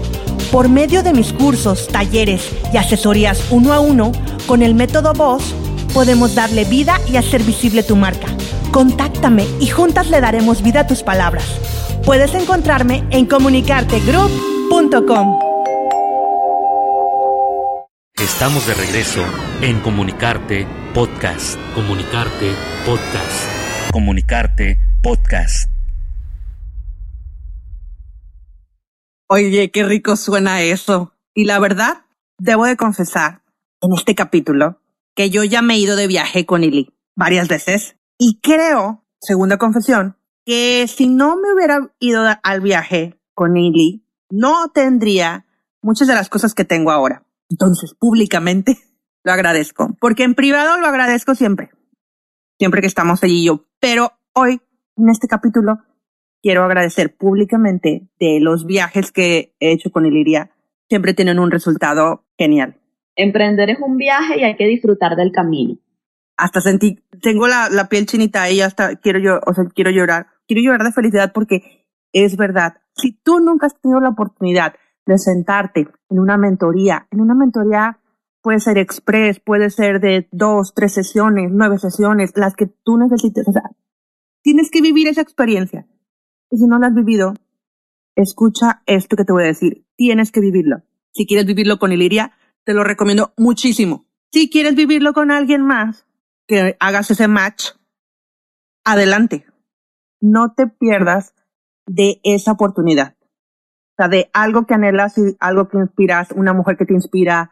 [0.52, 4.12] Por medio de mis cursos, talleres y asesorías uno a uno,
[4.46, 5.56] con el método Voz,
[5.93, 8.27] podemos darle vida y hacer visible tu marca
[8.71, 11.45] Contáctame y juntas le daremos vida a tus palabras.
[12.06, 15.39] Puedes encontrarme en comunicartegroup.com.
[18.17, 19.21] Estamos de regreso
[19.62, 21.60] en Comunicarte Podcast.
[21.75, 22.54] Comunicarte
[22.86, 23.91] Podcast.
[23.91, 25.69] Comunicarte Podcast.
[29.27, 31.13] Oye, qué rico suena eso.
[31.34, 32.06] Y la verdad,
[32.38, 33.41] debo de confesar
[33.82, 34.81] en este capítulo
[35.15, 39.58] que yo ya me he ido de viaje con Ili varias veces y creo, segunda
[39.58, 45.45] confesión, que si no me hubiera ido al viaje con Ili, no tendría
[45.82, 47.26] muchas de las cosas que tengo ahora.
[47.50, 48.78] Entonces, públicamente
[49.24, 51.71] lo agradezco, porque en privado lo agradezco siempre,
[52.58, 53.65] siempre que estamos allí yo.
[53.80, 54.62] Pero hoy,
[54.97, 55.80] en este capítulo,
[56.41, 60.52] quiero agradecer públicamente de los viajes que he hecho con Iliria.
[60.89, 62.81] Siempre tienen un resultado genial.
[63.15, 65.78] Emprender es un viaje y hay que disfrutar del camino
[66.41, 70.26] hasta sentí, tengo la, la piel chinita y hasta quiero yo, o sea, quiero llorar.
[70.47, 72.82] Quiero llorar de felicidad porque es verdad.
[72.95, 74.74] Si tú nunca has tenido la oportunidad
[75.06, 78.00] de sentarte en una mentoría, en una mentoría
[78.41, 83.47] puede ser express, puede ser de dos, tres sesiones, nueve sesiones, las que tú necesites.
[83.47, 83.69] O sea,
[84.41, 85.86] tienes que vivir esa experiencia.
[86.50, 87.36] Y si no la has vivido,
[88.15, 89.86] escucha esto que te voy a decir.
[89.95, 90.82] Tienes que vivirlo.
[91.13, 92.32] Si quieres vivirlo con Iliria,
[92.63, 94.06] te lo recomiendo muchísimo.
[94.32, 96.06] Si quieres vivirlo con alguien más,
[96.47, 97.71] que hagas ese match,
[98.84, 99.45] adelante.
[100.19, 101.34] No te pierdas
[101.86, 103.15] de esa oportunidad.
[103.91, 107.52] O sea, de algo que anhelas y algo que inspiras, una mujer que te inspira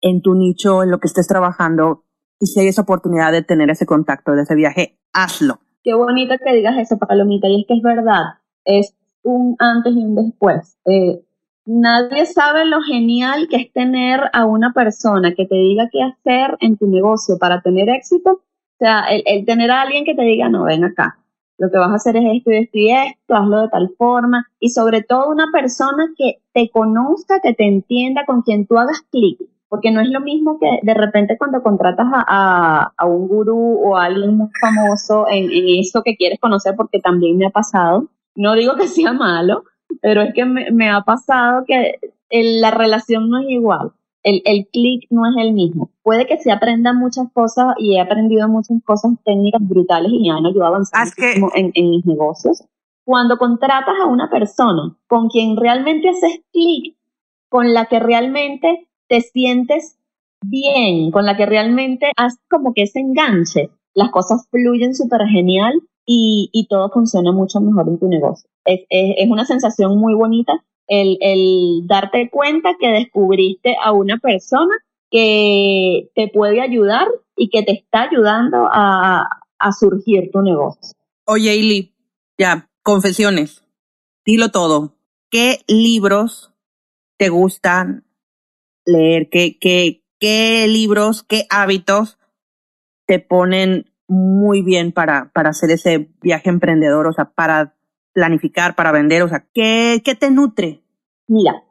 [0.00, 2.04] en tu nicho, en lo que estés trabajando,
[2.40, 5.60] y si hay esa oportunidad de tener ese contacto, de ese viaje, hazlo.
[5.82, 10.04] Qué bonito que digas eso, Palomita, y es que es verdad, es un antes y
[10.04, 10.78] un después.
[10.84, 11.25] Eh,
[11.66, 16.56] Nadie sabe lo genial que es tener a una persona que te diga qué hacer
[16.60, 18.30] en tu negocio para tener éxito.
[18.34, 21.18] O sea, el, tener a alguien que te diga, no, ven acá,
[21.58, 24.46] lo que vas a hacer es esto y esto y esto, hazlo de tal forma.
[24.60, 29.02] Y sobre todo una persona que te conozca, que te entienda, con quien tú hagas
[29.10, 29.40] clic.
[29.68, 34.04] Porque no es lo mismo que de repente cuando contratas a, un gurú o a
[34.04, 38.08] alguien muy famoso en, en eso que quieres conocer, porque también me ha pasado.
[38.36, 39.64] No digo que sea malo,
[40.00, 41.98] pero es que me, ha pasado que
[42.30, 45.90] la relación no es igual, el, el clic no es el mismo.
[46.02, 50.30] Puede que se aprenda muchas cosas y he aprendido muchas cosas técnicas brutales y me
[50.30, 52.64] han ayudado a avanzar en, en mis negocios.
[53.04, 56.96] Cuando contratas a una persona con quien realmente haces clic,
[57.48, 59.96] con la que realmente te sientes
[60.44, 65.80] bien, con la que realmente haces como que ese enganche, las cosas fluyen súper genial
[66.06, 68.48] y, y, todo funciona mucho mejor en tu negocio.
[68.64, 74.18] Es, es, es una sensación muy bonita el, el, darte cuenta que descubriste a una
[74.18, 74.72] persona
[75.10, 79.28] que te puede ayudar y que te está ayudando a,
[79.58, 80.92] a surgir tu negocio.
[81.26, 81.94] Oye, Ili,
[82.38, 83.64] ya, confesiones.
[84.24, 84.94] Dilo todo.
[85.30, 86.52] ¿Qué libros
[87.18, 88.04] te gustan
[88.84, 89.28] leer?
[89.28, 92.18] ¿Qué, qué, qué libros, qué hábitos
[93.06, 97.74] te ponen muy bien para, para hacer ese viaje emprendedor, o sea, para
[98.12, 100.82] planificar, para vender, o sea, ¿qué, qué te nutre?
[101.26, 101.62] Mira,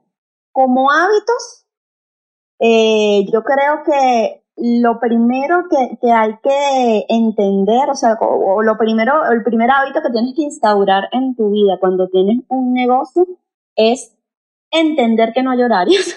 [0.51, 1.65] como hábitos,
[2.59, 8.77] eh, yo creo que lo primero que, que, hay que entender, o sea, o, lo
[8.77, 13.25] primero, el primer hábito que tienes que instaurar en tu vida cuando tienes un negocio
[13.75, 14.15] es
[14.71, 16.15] entender que no hay horarios.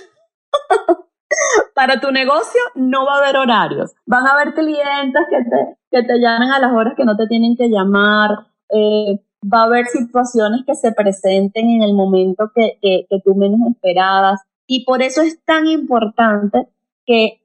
[1.75, 3.95] Para tu negocio no va a haber horarios.
[4.07, 7.27] Van a haber clientes que te, que te llamen a las horas que no te
[7.27, 8.31] tienen que llamar.
[8.71, 13.35] Eh, va a haber situaciones que se presenten en el momento que, que, que tú
[13.35, 14.41] menos esperabas.
[14.67, 16.69] Y por eso es tan importante
[17.07, 17.41] que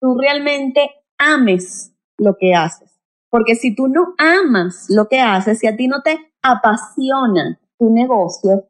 [0.00, 2.90] tú realmente ames lo que haces.
[3.30, 7.90] Porque si tú no amas lo que haces, si a ti no te apasiona tu
[7.90, 8.66] negocio,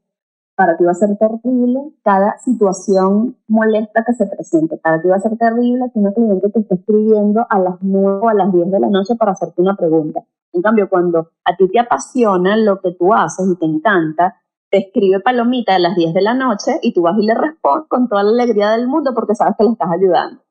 [0.56, 4.78] para ti va a ser terrible cada situación molesta que se presente.
[4.78, 8.20] Para ti va a ser terrible que una cliente te esté escribiendo a las 9
[8.22, 10.24] o a las 10 de la noche para hacerte una pregunta.
[10.54, 14.40] En cambio, cuando a ti te apasiona lo que tú haces y te encanta,
[14.70, 17.88] te escribe Palomita a las 10 de la noche y tú vas y le respondes
[17.88, 20.42] con toda la alegría del mundo porque sabes que le estás ayudando.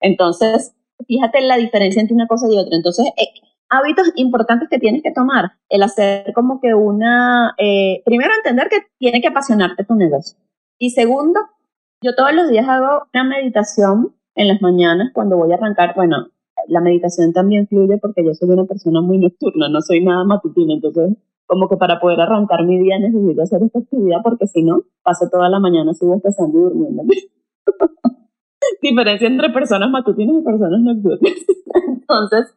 [0.00, 0.74] Entonces,
[1.06, 2.74] fíjate la diferencia entre una cosa y otra.
[2.74, 8.32] Entonces, eh, hábitos importantes que tienes que tomar, el hacer como que una, eh, primero
[8.34, 10.38] entender que tiene que apasionarte tu negocio.
[10.78, 11.40] Y segundo,
[12.02, 16.28] yo todos los días hago una meditación en las mañanas cuando voy a arrancar, bueno,
[16.68, 20.74] la meditación también fluye porque yo soy una persona muy nocturna, no soy nada matutina,
[20.74, 24.82] entonces como que para poder arrancar mi día necesito hacer esta actividad porque si no,
[25.02, 27.04] paso toda la mañana sigo empezando y durmiendo.
[28.82, 31.32] Diferencia entre personas matutinas y personas nocturnas.
[31.88, 32.54] Entonces,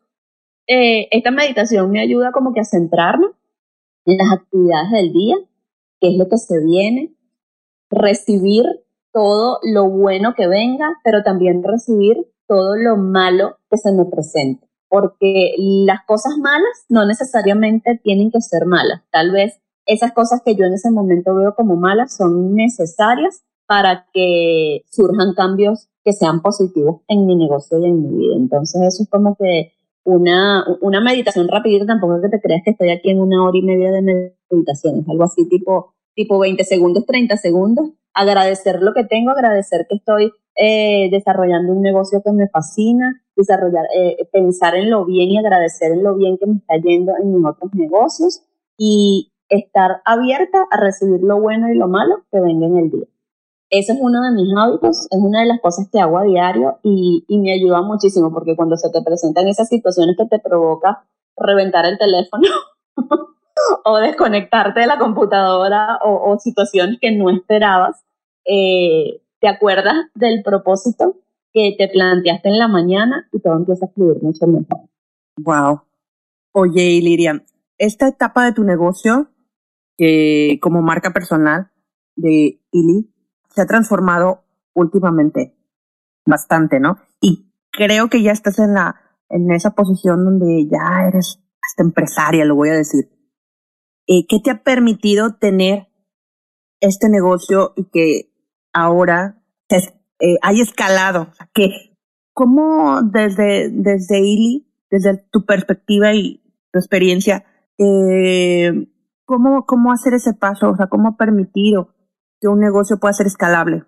[0.70, 3.26] eh, esta meditación me ayuda como que a centrarme
[4.06, 5.36] en las actividades del día,
[6.00, 7.12] qué es lo que se viene,
[7.90, 8.66] recibir
[9.12, 12.18] todo lo bueno que venga, pero también recibir
[12.48, 14.68] todo lo malo que se me presente.
[14.88, 19.02] Porque las cosas malas no necesariamente tienen que ser malas.
[19.12, 24.06] Tal vez esas cosas que yo en ese momento veo como malas son necesarias para
[24.14, 28.36] que surjan cambios que sean positivos en mi negocio y en mi vida.
[28.36, 29.74] Entonces eso es como que
[30.10, 33.58] una, una meditación rapidita, tampoco es que te creas que estoy aquí en una hora
[33.58, 34.02] y media de
[34.50, 39.86] meditación, es algo así tipo, tipo 20 segundos, 30 segundos, agradecer lo que tengo, agradecer
[39.88, 45.30] que estoy eh, desarrollando un negocio que me fascina, desarrollar, eh, pensar en lo bien
[45.30, 48.42] y agradecer en lo bien que me está yendo en mis otros negocios
[48.78, 53.06] y estar abierta a recibir lo bueno y lo malo que venga en el día.
[53.70, 56.80] Ese es uno de mis hábitos, es una de las cosas que hago a diario
[56.82, 61.06] y, me ayuda muchísimo porque cuando se te presentan esas situaciones que te provoca
[61.38, 62.48] reventar el teléfono
[63.86, 68.04] o desconectarte de la computadora o, situaciones que no esperabas,
[68.46, 71.18] eh, te acuerdas del propósito
[71.54, 74.90] que te planteaste en la mañana y todo empieza a fluir mucho mejor.
[75.38, 75.82] Wow.
[76.54, 77.44] Oye, Iliria,
[77.78, 79.30] esta etapa de tu negocio,
[80.60, 81.70] como marca personal
[82.16, 83.10] de Ili,
[83.60, 85.54] se ha transformado últimamente
[86.26, 86.98] bastante, ¿no?
[87.20, 88.96] Y creo que ya estás en la
[89.28, 93.10] en esa posición donde ya eres hasta empresaria, lo voy a decir.
[94.08, 95.90] Eh, ¿Qué te ha permitido tener
[96.80, 98.34] este negocio y que
[98.72, 101.34] ahora eh, hay escalado?
[101.54, 101.98] que,
[102.34, 106.42] ¿Cómo desde, desde ILI, desde tu perspectiva y
[106.72, 107.44] tu experiencia,
[107.78, 108.88] eh,
[109.26, 110.70] cómo, cómo hacer ese paso?
[110.70, 111.94] O sea, ¿cómo permitir o
[112.40, 113.84] que un negocio pueda ser escalable?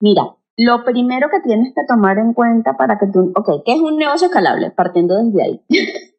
[0.00, 0.22] Mira,
[0.56, 3.96] lo primero que tienes que tomar en cuenta para que tú, ok, ¿qué es un
[3.96, 4.70] negocio escalable?
[4.70, 5.60] Partiendo desde ahí.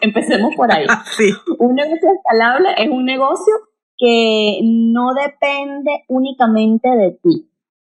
[0.00, 0.86] empecemos por ahí.
[1.16, 1.30] sí.
[1.58, 3.54] Un negocio escalable es un negocio
[3.96, 7.50] que no depende únicamente de ti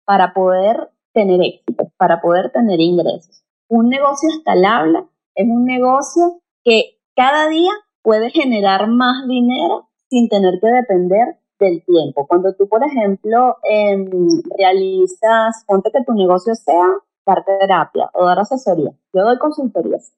[0.06, 3.44] para poder tener éxito, para poder tener ingresos.
[3.68, 5.04] Un negocio escalable
[5.36, 7.72] es un negocio que cada día
[8.02, 12.28] puede generar más dinero sin tener que depender del tiempo.
[12.28, 14.10] Cuando tú, por ejemplo, em,
[14.58, 16.88] realizas, ponte que tu negocio sea
[17.26, 18.92] dar terapia o dar asesoría.
[19.14, 20.14] Yo doy consultorías.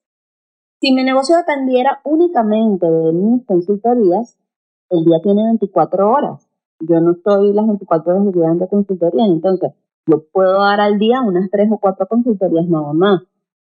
[0.80, 4.36] Si mi negocio dependiera únicamente de mis consultorías,
[4.90, 6.48] el día tiene 24 horas.
[6.80, 9.72] Yo no estoy las 24 horas del día dando consultoría, entonces
[10.06, 13.22] yo puedo dar al día unas 3 o 4 consultorías nada más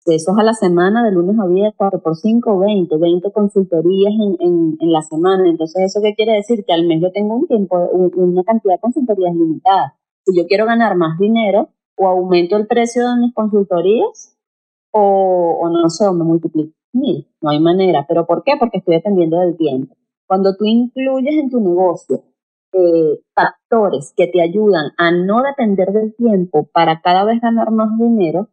[0.07, 4.12] eso es a la semana, de lunes a viernes, 4 por 5, 20, 20 consultorías
[4.40, 5.48] en, en, la semana.
[5.48, 6.64] Entonces, ¿eso qué quiere decir?
[6.64, 7.76] Que al mes yo tengo un tiempo,
[8.16, 9.94] una cantidad de consultorías limitada.
[10.24, 14.36] Si yo quiero ganar más dinero, o aumento el precio de mis consultorías,
[14.90, 17.26] o, o no sé, o me multiplico mil.
[17.40, 18.05] No hay manera.
[18.09, 18.55] ¿Pero por qué?
[18.59, 19.94] Porque estoy dependiendo del tiempo.
[20.26, 22.22] Cuando tú incluyes en tu negocio
[22.72, 27.98] eh, factores que te ayudan a no depender del tiempo para cada vez ganar más
[27.98, 28.48] dinero,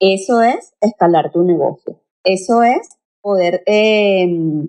[0.00, 2.00] eso es escalar tu negocio.
[2.24, 4.68] Eso es poder em,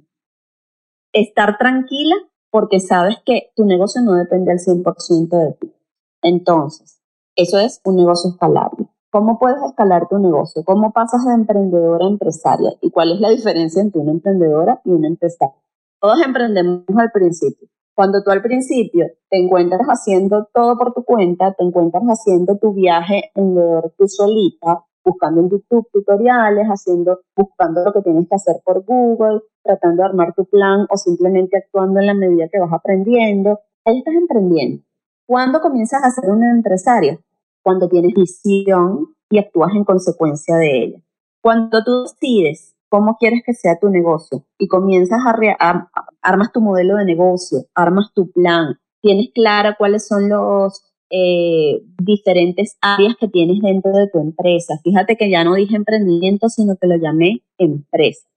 [1.13, 2.15] estar tranquila
[2.51, 5.73] porque sabes que tu negocio no depende al 100% de ti.
[6.21, 7.01] Entonces,
[7.35, 8.87] eso es un negocio escalable.
[9.11, 10.63] ¿Cómo puedes escalar tu negocio?
[10.63, 12.73] ¿Cómo pasas de emprendedora a empresaria?
[12.81, 15.55] ¿Y cuál es la diferencia entre una emprendedora y una empresaria?
[15.99, 17.67] Todos emprendemos al principio.
[17.95, 22.73] Cuando tú al principio te encuentras haciendo todo por tu cuenta, te encuentras haciendo tu
[22.73, 23.55] viaje en
[23.97, 29.41] tu solita, buscando en YouTube tutoriales, haciendo, buscando lo que tienes que hacer por Google,
[29.63, 33.59] tratando de armar tu plan o simplemente actuando en la medida que vas aprendiendo.
[33.85, 34.83] Ahí estás emprendiendo.
[35.27, 37.19] ¿Cuándo comienzas a ser una empresaria?
[37.63, 41.01] Cuando tienes visión y actúas en consecuencia de ella.
[41.41, 45.89] Cuando tú decides cómo quieres que sea tu negocio y comienzas a,
[46.21, 52.77] armas tu modelo de negocio, armas tu plan, tienes clara cuáles son los eh, diferentes
[52.81, 54.79] áreas que tienes dentro de tu empresa.
[54.83, 58.27] Fíjate que ya no dije emprendimiento, sino que lo llamé empresa.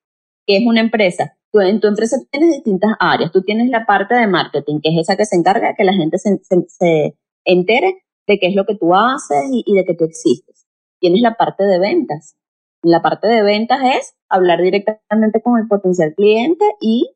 [0.47, 1.37] ¿Qué es una empresa?
[1.53, 3.31] En tu empresa tienes distintas áreas.
[3.31, 5.93] Tú tienes la parte de marketing, que es esa que se encarga de que la
[5.93, 9.95] gente se, se, entere de qué es lo que tú haces y, y de que
[9.95, 10.67] tú existes.
[10.99, 12.37] Tienes la parte de ventas.
[12.83, 17.15] La parte de ventas es hablar directamente con el potencial cliente y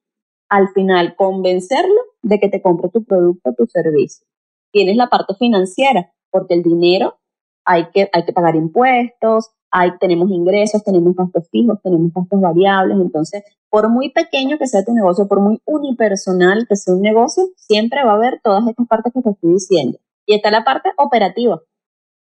[0.49, 4.27] al final convencerlo de que te compre tu producto o tu servicio
[4.77, 7.15] tienes la parte financiera, porque el dinero
[7.65, 12.99] hay que, hay que pagar impuestos, hay, tenemos ingresos, tenemos gastos fijos, tenemos gastos variables,
[13.01, 17.45] entonces, por muy pequeño que sea tu negocio, por muy unipersonal que sea un negocio,
[17.57, 19.99] siempre va a haber todas estas partes que te estoy diciendo.
[20.27, 21.63] Y está la parte operativa.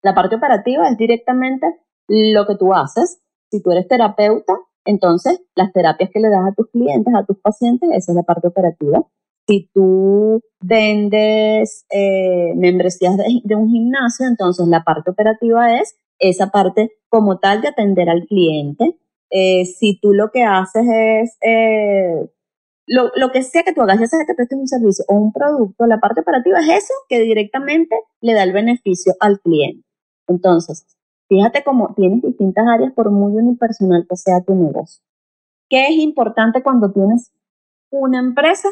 [0.03, 1.66] La parte operativa es directamente
[2.09, 3.22] lo que tú haces.
[3.53, 7.38] Si tú eres terapeuta, entonces las terapias que le das a tus clientes, a tus
[7.38, 9.07] pacientes, esa es la parte operativa.
[9.51, 16.92] Si tú vendes eh, membresías de, un gimnasio, entonces la parte operativa es esa parte
[17.09, 18.96] como tal de atender al cliente.
[19.28, 22.30] Eh, si tú lo que haces es eh,
[22.86, 25.32] lo, lo, que sea que tú hagas, ya sea que prestes un servicio o un
[25.32, 29.84] producto, la parte operativa es eso que directamente le da el beneficio al cliente.
[30.28, 30.86] Entonces,
[31.28, 35.03] fíjate cómo tienes distintas áreas por muy unipersonal que sea tu negocio.
[35.68, 37.32] ¿Qué es importante cuando tienes
[37.90, 38.68] una empresa?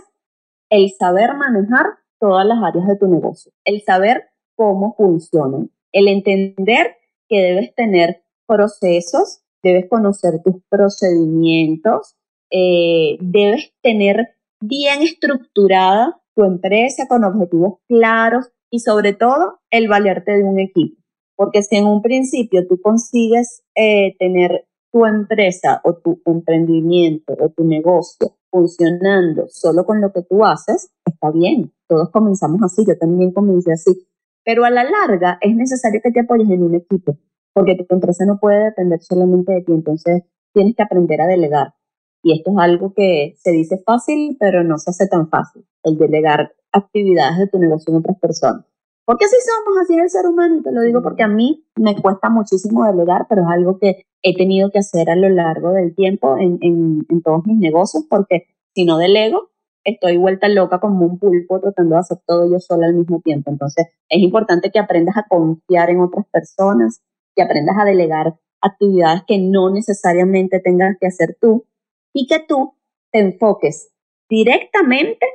[0.71, 1.87] El saber manejar
[2.21, 4.25] todas las áreas de tu negocio, el saber
[4.57, 6.97] cómo funcionan, el entender
[7.29, 12.17] que debes tener procesos, debes conocer tus procedimientos,
[12.51, 20.33] eh, debes tener bien estructurada tu empresa con objetivos claros y sobre todo el valerte
[20.33, 21.01] de un equipo.
[21.37, 27.51] Porque si en un principio tú consigues eh, tener tu empresa o tu emprendimiento o
[27.51, 31.73] tu negocio funcionando solo con lo que tú haces, está bien.
[31.87, 34.07] Todos comenzamos así, yo también comencé así.
[34.45, 37.17] Pero a la larga es necesario que te apoyes en un equipo,
[37.53, 40.23] porque tu empresa no puede depender solamente de ti, entonces
[40.53, 41.75] tienes que aprender a delegar.
[42.23, 45.99] Y esto es algo que se dice fácil, pero no se hace tan fácil, el
[45.99, 48.65] delegar actividades de tu negocio en otras personas.
[49.09, 51.65] Porque así somos, así es el ser humano, y te lo digo porque a mí
[51.77, 55.71] me cuesta muchísimo delegar, pero es algo que he tenido que hacer a lo largo
[55.73, 59.49] del tiempo en, en, todos mis negocios, porque si no delego,
[59.83, 63.51] estoy vuelta loca como un pulpo tratando de hacer todo yo sola al mismo tiempo.
[63.51, 67.01] Entonces, es importante que aprendas a confiar en otras personas,
[67.35, 71.65] que aprendas a delegar actividades que no necesariamente tengas que hacer tú
[72.13, 72.75] y que tú
[73.11, 73.91] te enfoques
[74.29, 75.27] directamente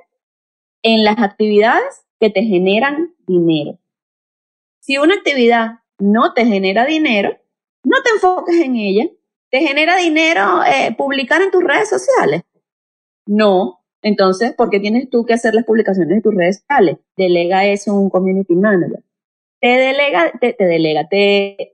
[0.83, 3.77] en las actividades que te generan dinero.
[4.79, 7.37] Si una actividad no te genera dinero,
[7.83, 9.09] no te enfoques en ella.
[9.51, 12.43] ¿Te genera dinero eh, publicar en tus redes sociales?
[13.25, 13.81] No.
[14.01, 16.99] Entonces, ¿por qué tienes tú que hacer las publicaciones en tus redes sociales?
[17.17, 19.03] Delega eso a un community manager.
[19.59, 21.73] Te delega, te, delega, te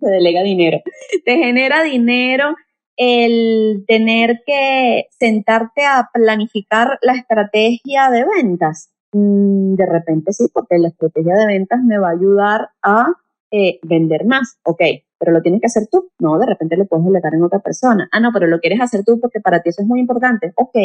[0.00, 0.78] delega dinero.
[1.24, 2.54] Te genera dinero
[2.96, 8.92] el tener que sentarte a planificar la estrategia de ventas.
[9.12, 13.06] Mm, de repente sí, porque la estrategia de ventas me va a ayudar a
[13.50, 14.58] eh, vender más.
[14.64, 14.82] Ok,
[15.18, 16.10] pero lo tienes que hacer tú.
[16.18, 18.08] No, de repente lo puedes delegar en otra persona.
[18.12, 20.52] Ah, no, pero lo quieres hacer tú porque para ti eso es muy importante.
[20.56, 20.76] Ok,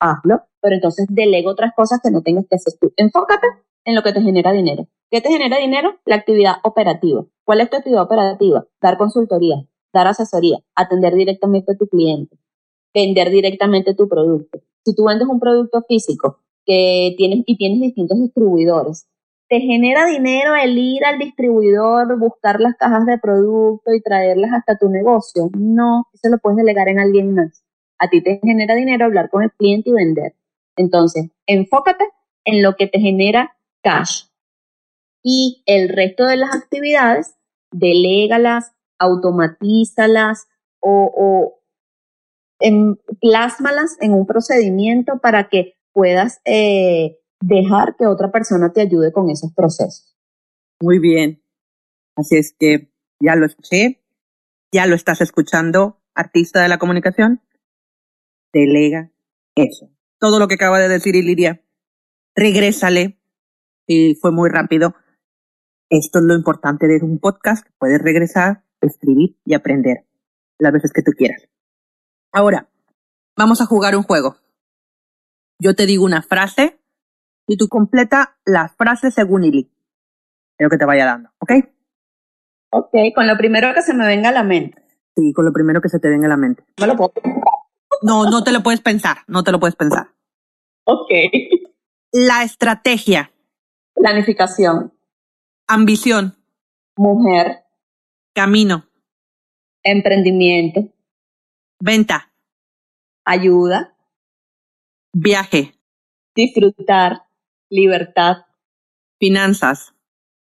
[0.00, 2.92] hazlo, pero entonces delega otras cosas que no tengas que hacer tú.
[2.96, 3.46] Enfócate
[3.84, 4.88] en lo que te genera dinero.
[5.10, 5.96] ¿Qué te genera dinero?
[6.04, 7.24] La actividad operativa.
[7.44, 8.66] ¿Cuál es tu actividad operativa?
[8.80, 9.56] Dar consultoría,
[9.92, 12.36] dar asesoría, atender directamente a tu cliente,
[12.94, 14.60] vender directamente tu producto.
[14.84, 16.38] Si tú vendes un producto físico,
[17.16, 19.06] tienes y tienes distintos distribuidores.
[19.48, 24.78] Te genera dinero el ir al distribuidor, buscar las cajas de producto y traerlas hasta
[24.78, 25.50] tu negocio.
[25.58, 27.64] No, eso lo puedes delegar en alguien más.
[27.98, 30.34] A ti te genera dinero hablar con el cliente y vender.
[30.76, 32.04] Entonces, enfócate
[32.44, 34.26] en lo que te genera cash.
[35.22, 37.34] Y el resto de las actividades,
[37.70, 40.46] delégalas, automatízalas
[40.80, 41.56] o,
[43.20, 49.30] plásmalas en un procedimiento para que puedas eh, dejar que otra persona te ayude con
[49.30, 50.16] esos procesos.
[50.80, 51.42] Muy bien.
[52.16, 52.90] Así es que
[53.22, 54.02] Ya lo escuché,
[54.72, 57.42] ya lo estás escuchando, artista de la comunicación.
[58.52, 59.10] Delega
[59.54, 59.90] eso.
[60.18, 61.62] Todo lo que acaba de decir Iliria,
[62.34, 63.18] regrésale.
[63.86, 64.94] Y fue muy rápido.
[65.90, 67.66] Esto es lo importante de un podcast.
[67.78, 70.06] Puedes regresar, escribir y aprender
[70.58, 71.48] las veces que tú quieras.
[72.32, 72.70] Ahora,
[73.36, 74.36] vamos a jugar un juego.
[75.60, 76.80] Yo te digo una frase
[77.46, 79.70] y tú completa la frase según Ili.
[80.58, 81.52] Lo que te vaya dando, ¿ok?
[82.72, 84.82] Ok, con lo primero que se me venga a la mente.
[85.14, 86.64] Sí, con lo primero que se te venga a la mente.
[86.78, 87.12] No lo puedo
[88.02, 90.08] No, no te lo puedes pensar, no te lo puedes pensar.
[90.84, 91.10] Ok.
[92.12, 93.30] La estrategia.
[93.94, 94.94] Planificación.
[95.66, 96.36] Ambición.
[96.96, 97.64] Mujer.
[98.34, 98.86] Camino.
[99.82, 100.88] Emprendimiento.
[101.80, 102.32] Venta.
[103.24, 103.89] Ayuda.
[105.12, 105.74] Viaje.
[106.34, 107.24] Disfrutar.
[107.68, 108.46] Libertad.
[109.18, 109.94] Finanzas.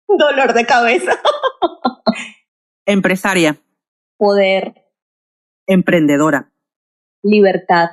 [0.07, 1.11] Dolor de cabeza.
[2.85, 3.57] Empresaria.
[4.17, 4.85] Poder.
[5.67, 6.51] Emprendedora.
[7.23, 7.89] Libertad.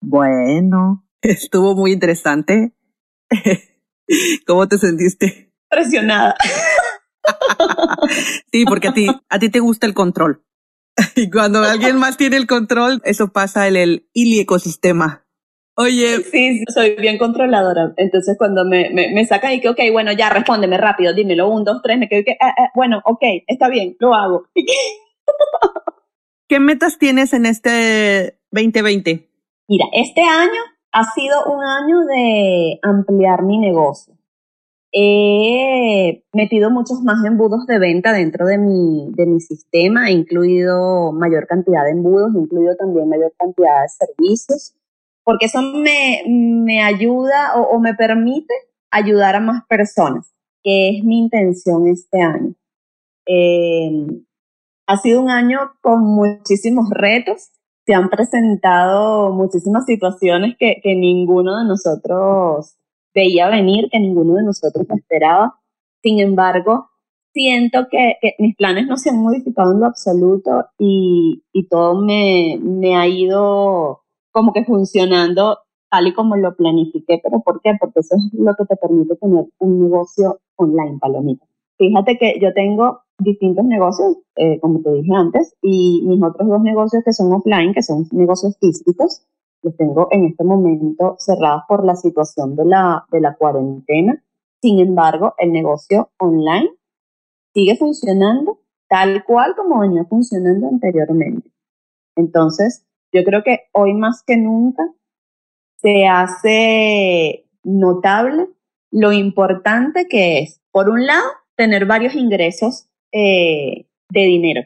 [0.00, 2.72] Bueno, estuvo muy interesante.
[4.46, 5.52] ¿Cómo te sentiste?
[5.68, 6.36] Presionada.
[8.52, 10.44] sí, porque a ti, a ti te gusta el control.
[11.14, 15.27] Y cuando alguien más tiene el control, eso pasa en el ili ecosistema.
[15.80, 16.24] Oye.
[16.24, 17.92] Sí, soy bien controladora.
[17.96, 21.62] Entonces, cuando me, me, me sacan y que, ok, bueno, ya respóndeme rápido, dímelo, un,
[21.62, 24.48] dos, tres, me quedo que, eh, eh, bueno, ok, está bien, lo hago.
[26.48, 29.28] ¿Qué metas tienes en este 2020?
[29.68, 30.60] Mira, este año
[30.90, 34.14] ha sido un año de ampliar mi negocio.
[34.90, 41.12] He metido muchos más embudos de venta dentro de mi, de mi sistema, he incluido
[41.12, 44.74] mayor cantidad de embudos, he incluido también mayor cantidad de servicios,
[45.28, 48.54] porque eso me, me ayuda o, me permite
[48.90, 52.54] ayudar a más personas, que es mi intención este año.
[53.26, 54.06] Eh,
[54.86, 57.50] ha sido un año con muchísimos retos,
[57.84, 62.78] se han presentado muchísimas situaciones que, que ninguno de nosotros
[63.14, 65.60] veía venir, que ninguno de nosotros esperaba.
[66.02, 66.88] Sin embargo,
[67.34, 72.00] siento que, que, mis planes no se han modificado en lo absoluto y, y todo
[72.00, 74.04] me, me, ha ido
[74.38, 75.58] como que funcionando
[75.90, 77.20] tal y como lo planifiqué.
[77.22, 77.72] ¿Pero por qué?
[77.80, 81.44] Porque eso es lo que te permite tener un negocio online, Palomita.
[81.76, 86.62] Fíjate que yo tengo distintos negocios, eh, como te dije antes, y mis otros dos
[86.62, 89.26] negocios que son offline, que son negocios físicos,
[89.62, 94.22] los tengo en este momento cerrados por la situación de la, de la cuarentena.
[94.62, 96.70] Sin embargo, el negocio online
[97.54, 101.50] sigue funcionando tal cual como venía funcionando anteriormente.
[102.16, 104.82] Entonces, yo creo que hoy más que nunca
[105.76, 108.48] se hace notable
[108.90, 114.62] lo importante que es, por un lado, tener varios ingresos eh, de dinero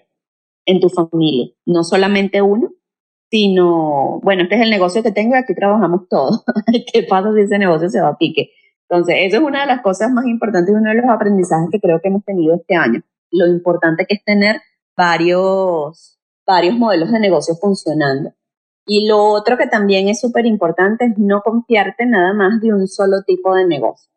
[0.64, 2.70] en tu familia, no solamente uno,
[3.30, 6.44] sino, bueno, este es el negocio que tengo y aquí trabajamos todos.
[6.92, 8.50] ¿Qué pasa si ese negocio se va a pique?
[8.88, 11.80] Entonces, eso es una de las cosas más importantes y uno de los aprendizajes que
[11.80, 13.00] creo que hemos tenido este año.
[13.30, 14.60] Lo importante que es tener
[14.94, 16.20] varios,
[16.52, 18.32] varios modelos de negocio funcionando.
[18.86, 22.86] Y lo otro que también es súper importante es no confiarte nada más de un
[22.88, 24.10] solo tipo de negocio.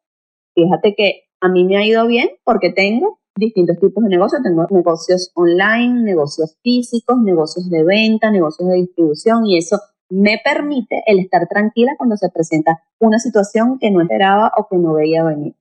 [0.54, 4.42] Fíjate que a mí me ha ido bien porque tengo distintos tipos de negocios.
[4.44, 9.80] Tengo negocios online, negocios físicos, negocios de venta, negocios de distribución y eso
[10.10, 14.78] me permite el estar tranquila cuando se presenta una situación que no esperaba o que
[14.78, 15.56] no veía venir.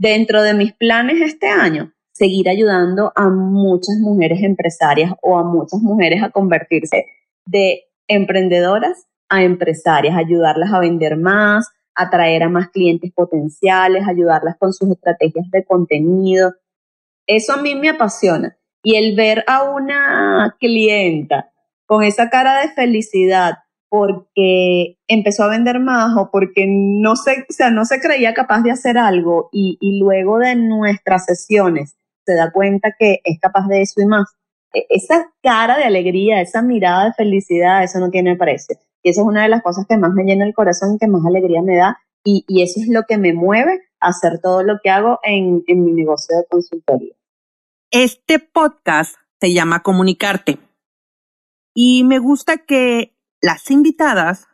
[0.00, 5.80] Dentro de mis planes este año, seguir ayudando a muchas mujeres empresarias o a muchas
[5.80, 7.04] mujeres a convertirse
[7.44, 14.72] de emprendedoras a empresarias, ayudarlas a vender más, atraer a más clientes potenciales, ayudarlas con
[14.72, 16.54] sus estrategias de contenido,
[17.26, 18.56] eso a mí me apasiona.
[18.82, 21.50] Y el ver a una clienta
[21.86, 23.58] con esa cara de felicidad
[23.88, 28.62] porque empezó a vender más o porque no se, o sea, no se creía capaz
[28.62, 31.96] de hacer algo y, y luego de nuestras sesiones
[32.26, 34.34] se da cuenta que es capaz de eso y más.
[34.74, 38.76] E, esa cara de alegría, esa mirada de felicidad, eso no tiene precio.
[39.02, 41.24] Y eso es una de las cosas que más me llena el corazón que más
[41.24, 41.98] alegría me da.
[42.24, 45.84] Y, eso es lo que me mueve a hacer todo lo que hago en, en
[45.84, 47.14] mi negocio de consultoría.
[47.92, 50.58] Este podcast se llama Comunicarte
[51.72, 54.48] y me gusta que las invitadas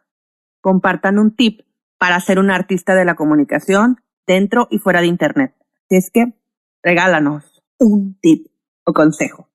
[0.60, 1.62] compartan un tip
[1.98, 5.54] para ser un artista de la comunicación dentro y fuera de Internet.
[5.88, 6.34] Es que
[6.82, 7.51] regálanos
[7.82, 8.46] un tip
[8.84, 9.48] o consejo.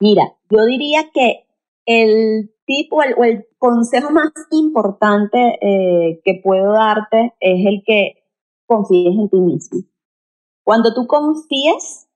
[0.00, 1.46] Mira, yo diría que
[1.86, 8.24] el tip o el, consejo más importante eh, que puedo darte es el que
[8.66, 9.80] confíes en ti mismo.
[10.62, 12.08] Cuando tú confíes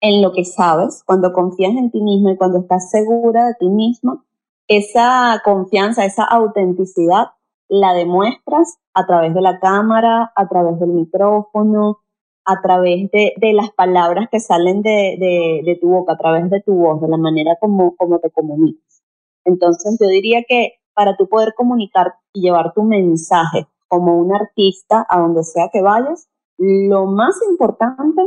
[0.00, 3.68] en lo que sabes, cuando confías en ti mismo y cuando estás segura de ti
[3.68, 4.24] mismo,
[4.68, 7.30] esa confianza, esa autenticidad
[7.68, 12.01] la demuestras a través de la cámara, a través del micrófono,
[12.44, 17.00] a través de, las palabras que salen de, tu boca, a través de tu voz,
[17.00, 19.02] de la manera como, como te comunicas.
[19.44, 25.06] Entonces yo diría que para tú poder comunicar y llevar tu mensaje como un artista
[25.08, 26.28] a donde sea que vayas,
[26.58, 28.22] lo más importante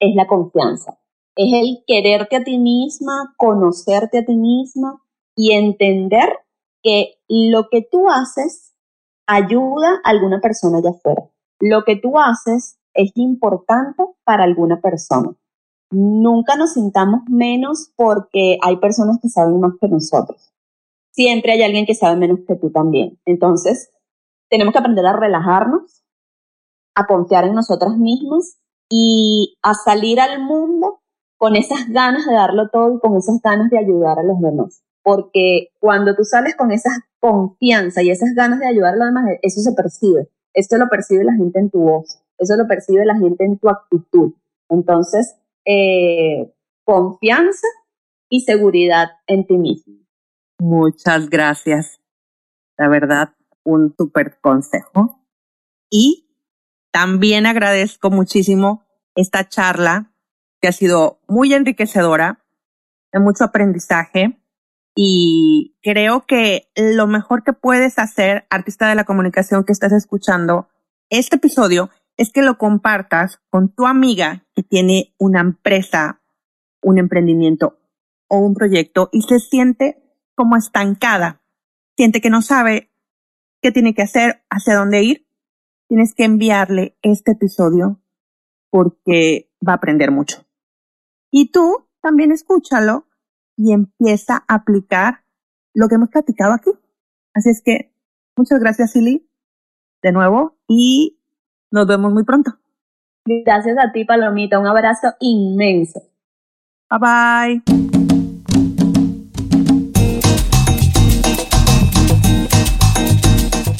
[0.00, 0.98] es la confianza.
[1.36, 5.02] Es el quererte a ti misma, conocerte a ti misma
[5.34, 6.38] y entender
[6.82, 8.74] que lo que tú haces
[9.26, 11.24] ayuda a alguna persona allá afuera.
[11.60, 15.34] Lo que tú haces es importante para alguna persona.
[15.90, 20.52] Nunca nos sintamos menos porque hay personas que saben más que nosotros.
[21.12, 23.18] Siempre hay alguien que sabe menos que tú también.
[23.24, 23.92] Entonces,
[24.48, 26.02] tenemos que aprender a relajarnos,
[26.94, 31.00] a confiar en nosotras mismas y a salir al mundo
[31.36, 34.82] con esas ganas de darlo todo y con esas ganas de ayudar a los demás.
[35.02, 36.90] Porque cuando tú sales con esa
[37.20, 40.28] confianza y esas ganas de ayudar a los demás, eso se percibe.
[40.54, 43.68] Esto lo percibe la gente en tu voz, eso lo percibe la gente en tu
[43.68, 44.34] actitud.
[44.68, 46.52] Entonces, eh,
[46.84, 47.66] confianza
[48.28, 49.94] y seguridad en ti mismo.
[50.58, 52.00] Muchas gracias.
[52.76, 53.34] La verdad,
[53.64, 55.20] un súper consejo.
[55.90, 56.30] Y
[56.92, 58.84] también agradezco muchísimo
[59.14, 60.12] esta charla
[60.60, 62.44] que ha sido muy enriquecedora,
[63.12, 64.38] de mucho aprendizaje
[64.94, 70.68] y creo que lo mejor que puedes hacer, artista de la comunicación que estás escuchando
[71.10, 76.22] este episodio, es que lo compartas con tu amiga que tiene una empresa,
[76.82, 77.78] un emprendimiento
[78.28, 80.02] o un proyecto y se siente
[80.34, 81.42] como estancada,
[81.96, 82.92] siente que no sabe
[83.62, 85.26] qué tiene que hacer, hacia dónde ir,
[85.88, 88.00] tienes que enviarle este episodio
[88.70, 90.46] porque va a aprender mucho.
[91.30, 93.06] Y tú también escúchalo
[93.56, 95.24] y empieza a aplicar
[95.72, 96.70] lo que hemos platicado aquí.
[97.34, 97.94] Así es que
[98.36, 99.28] muchas gracias, Silly,
[100.02, 101.20] de nuevo y
[101.70, 102.52] nos vemos muy pronto.
[103.26, 104.58] Gracias a ti, Palomita.
[104.58, 106.02] Un abrazo inmenso.
[106.90, 107.62] Bye bye.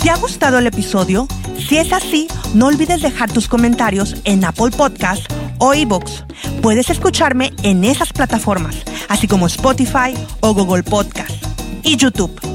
[0.03, 1.26] ¿Te ha gustado el episodio?
[1.59, 6.24] Si es así, no olvides dejar tus comentarios en Apple Podcast o iBooks.
[6.62, 11.43] Puedes escucharme en esas plataformas, así como Spotify o Google Podcast
[11.82, 12.53] y YouTube.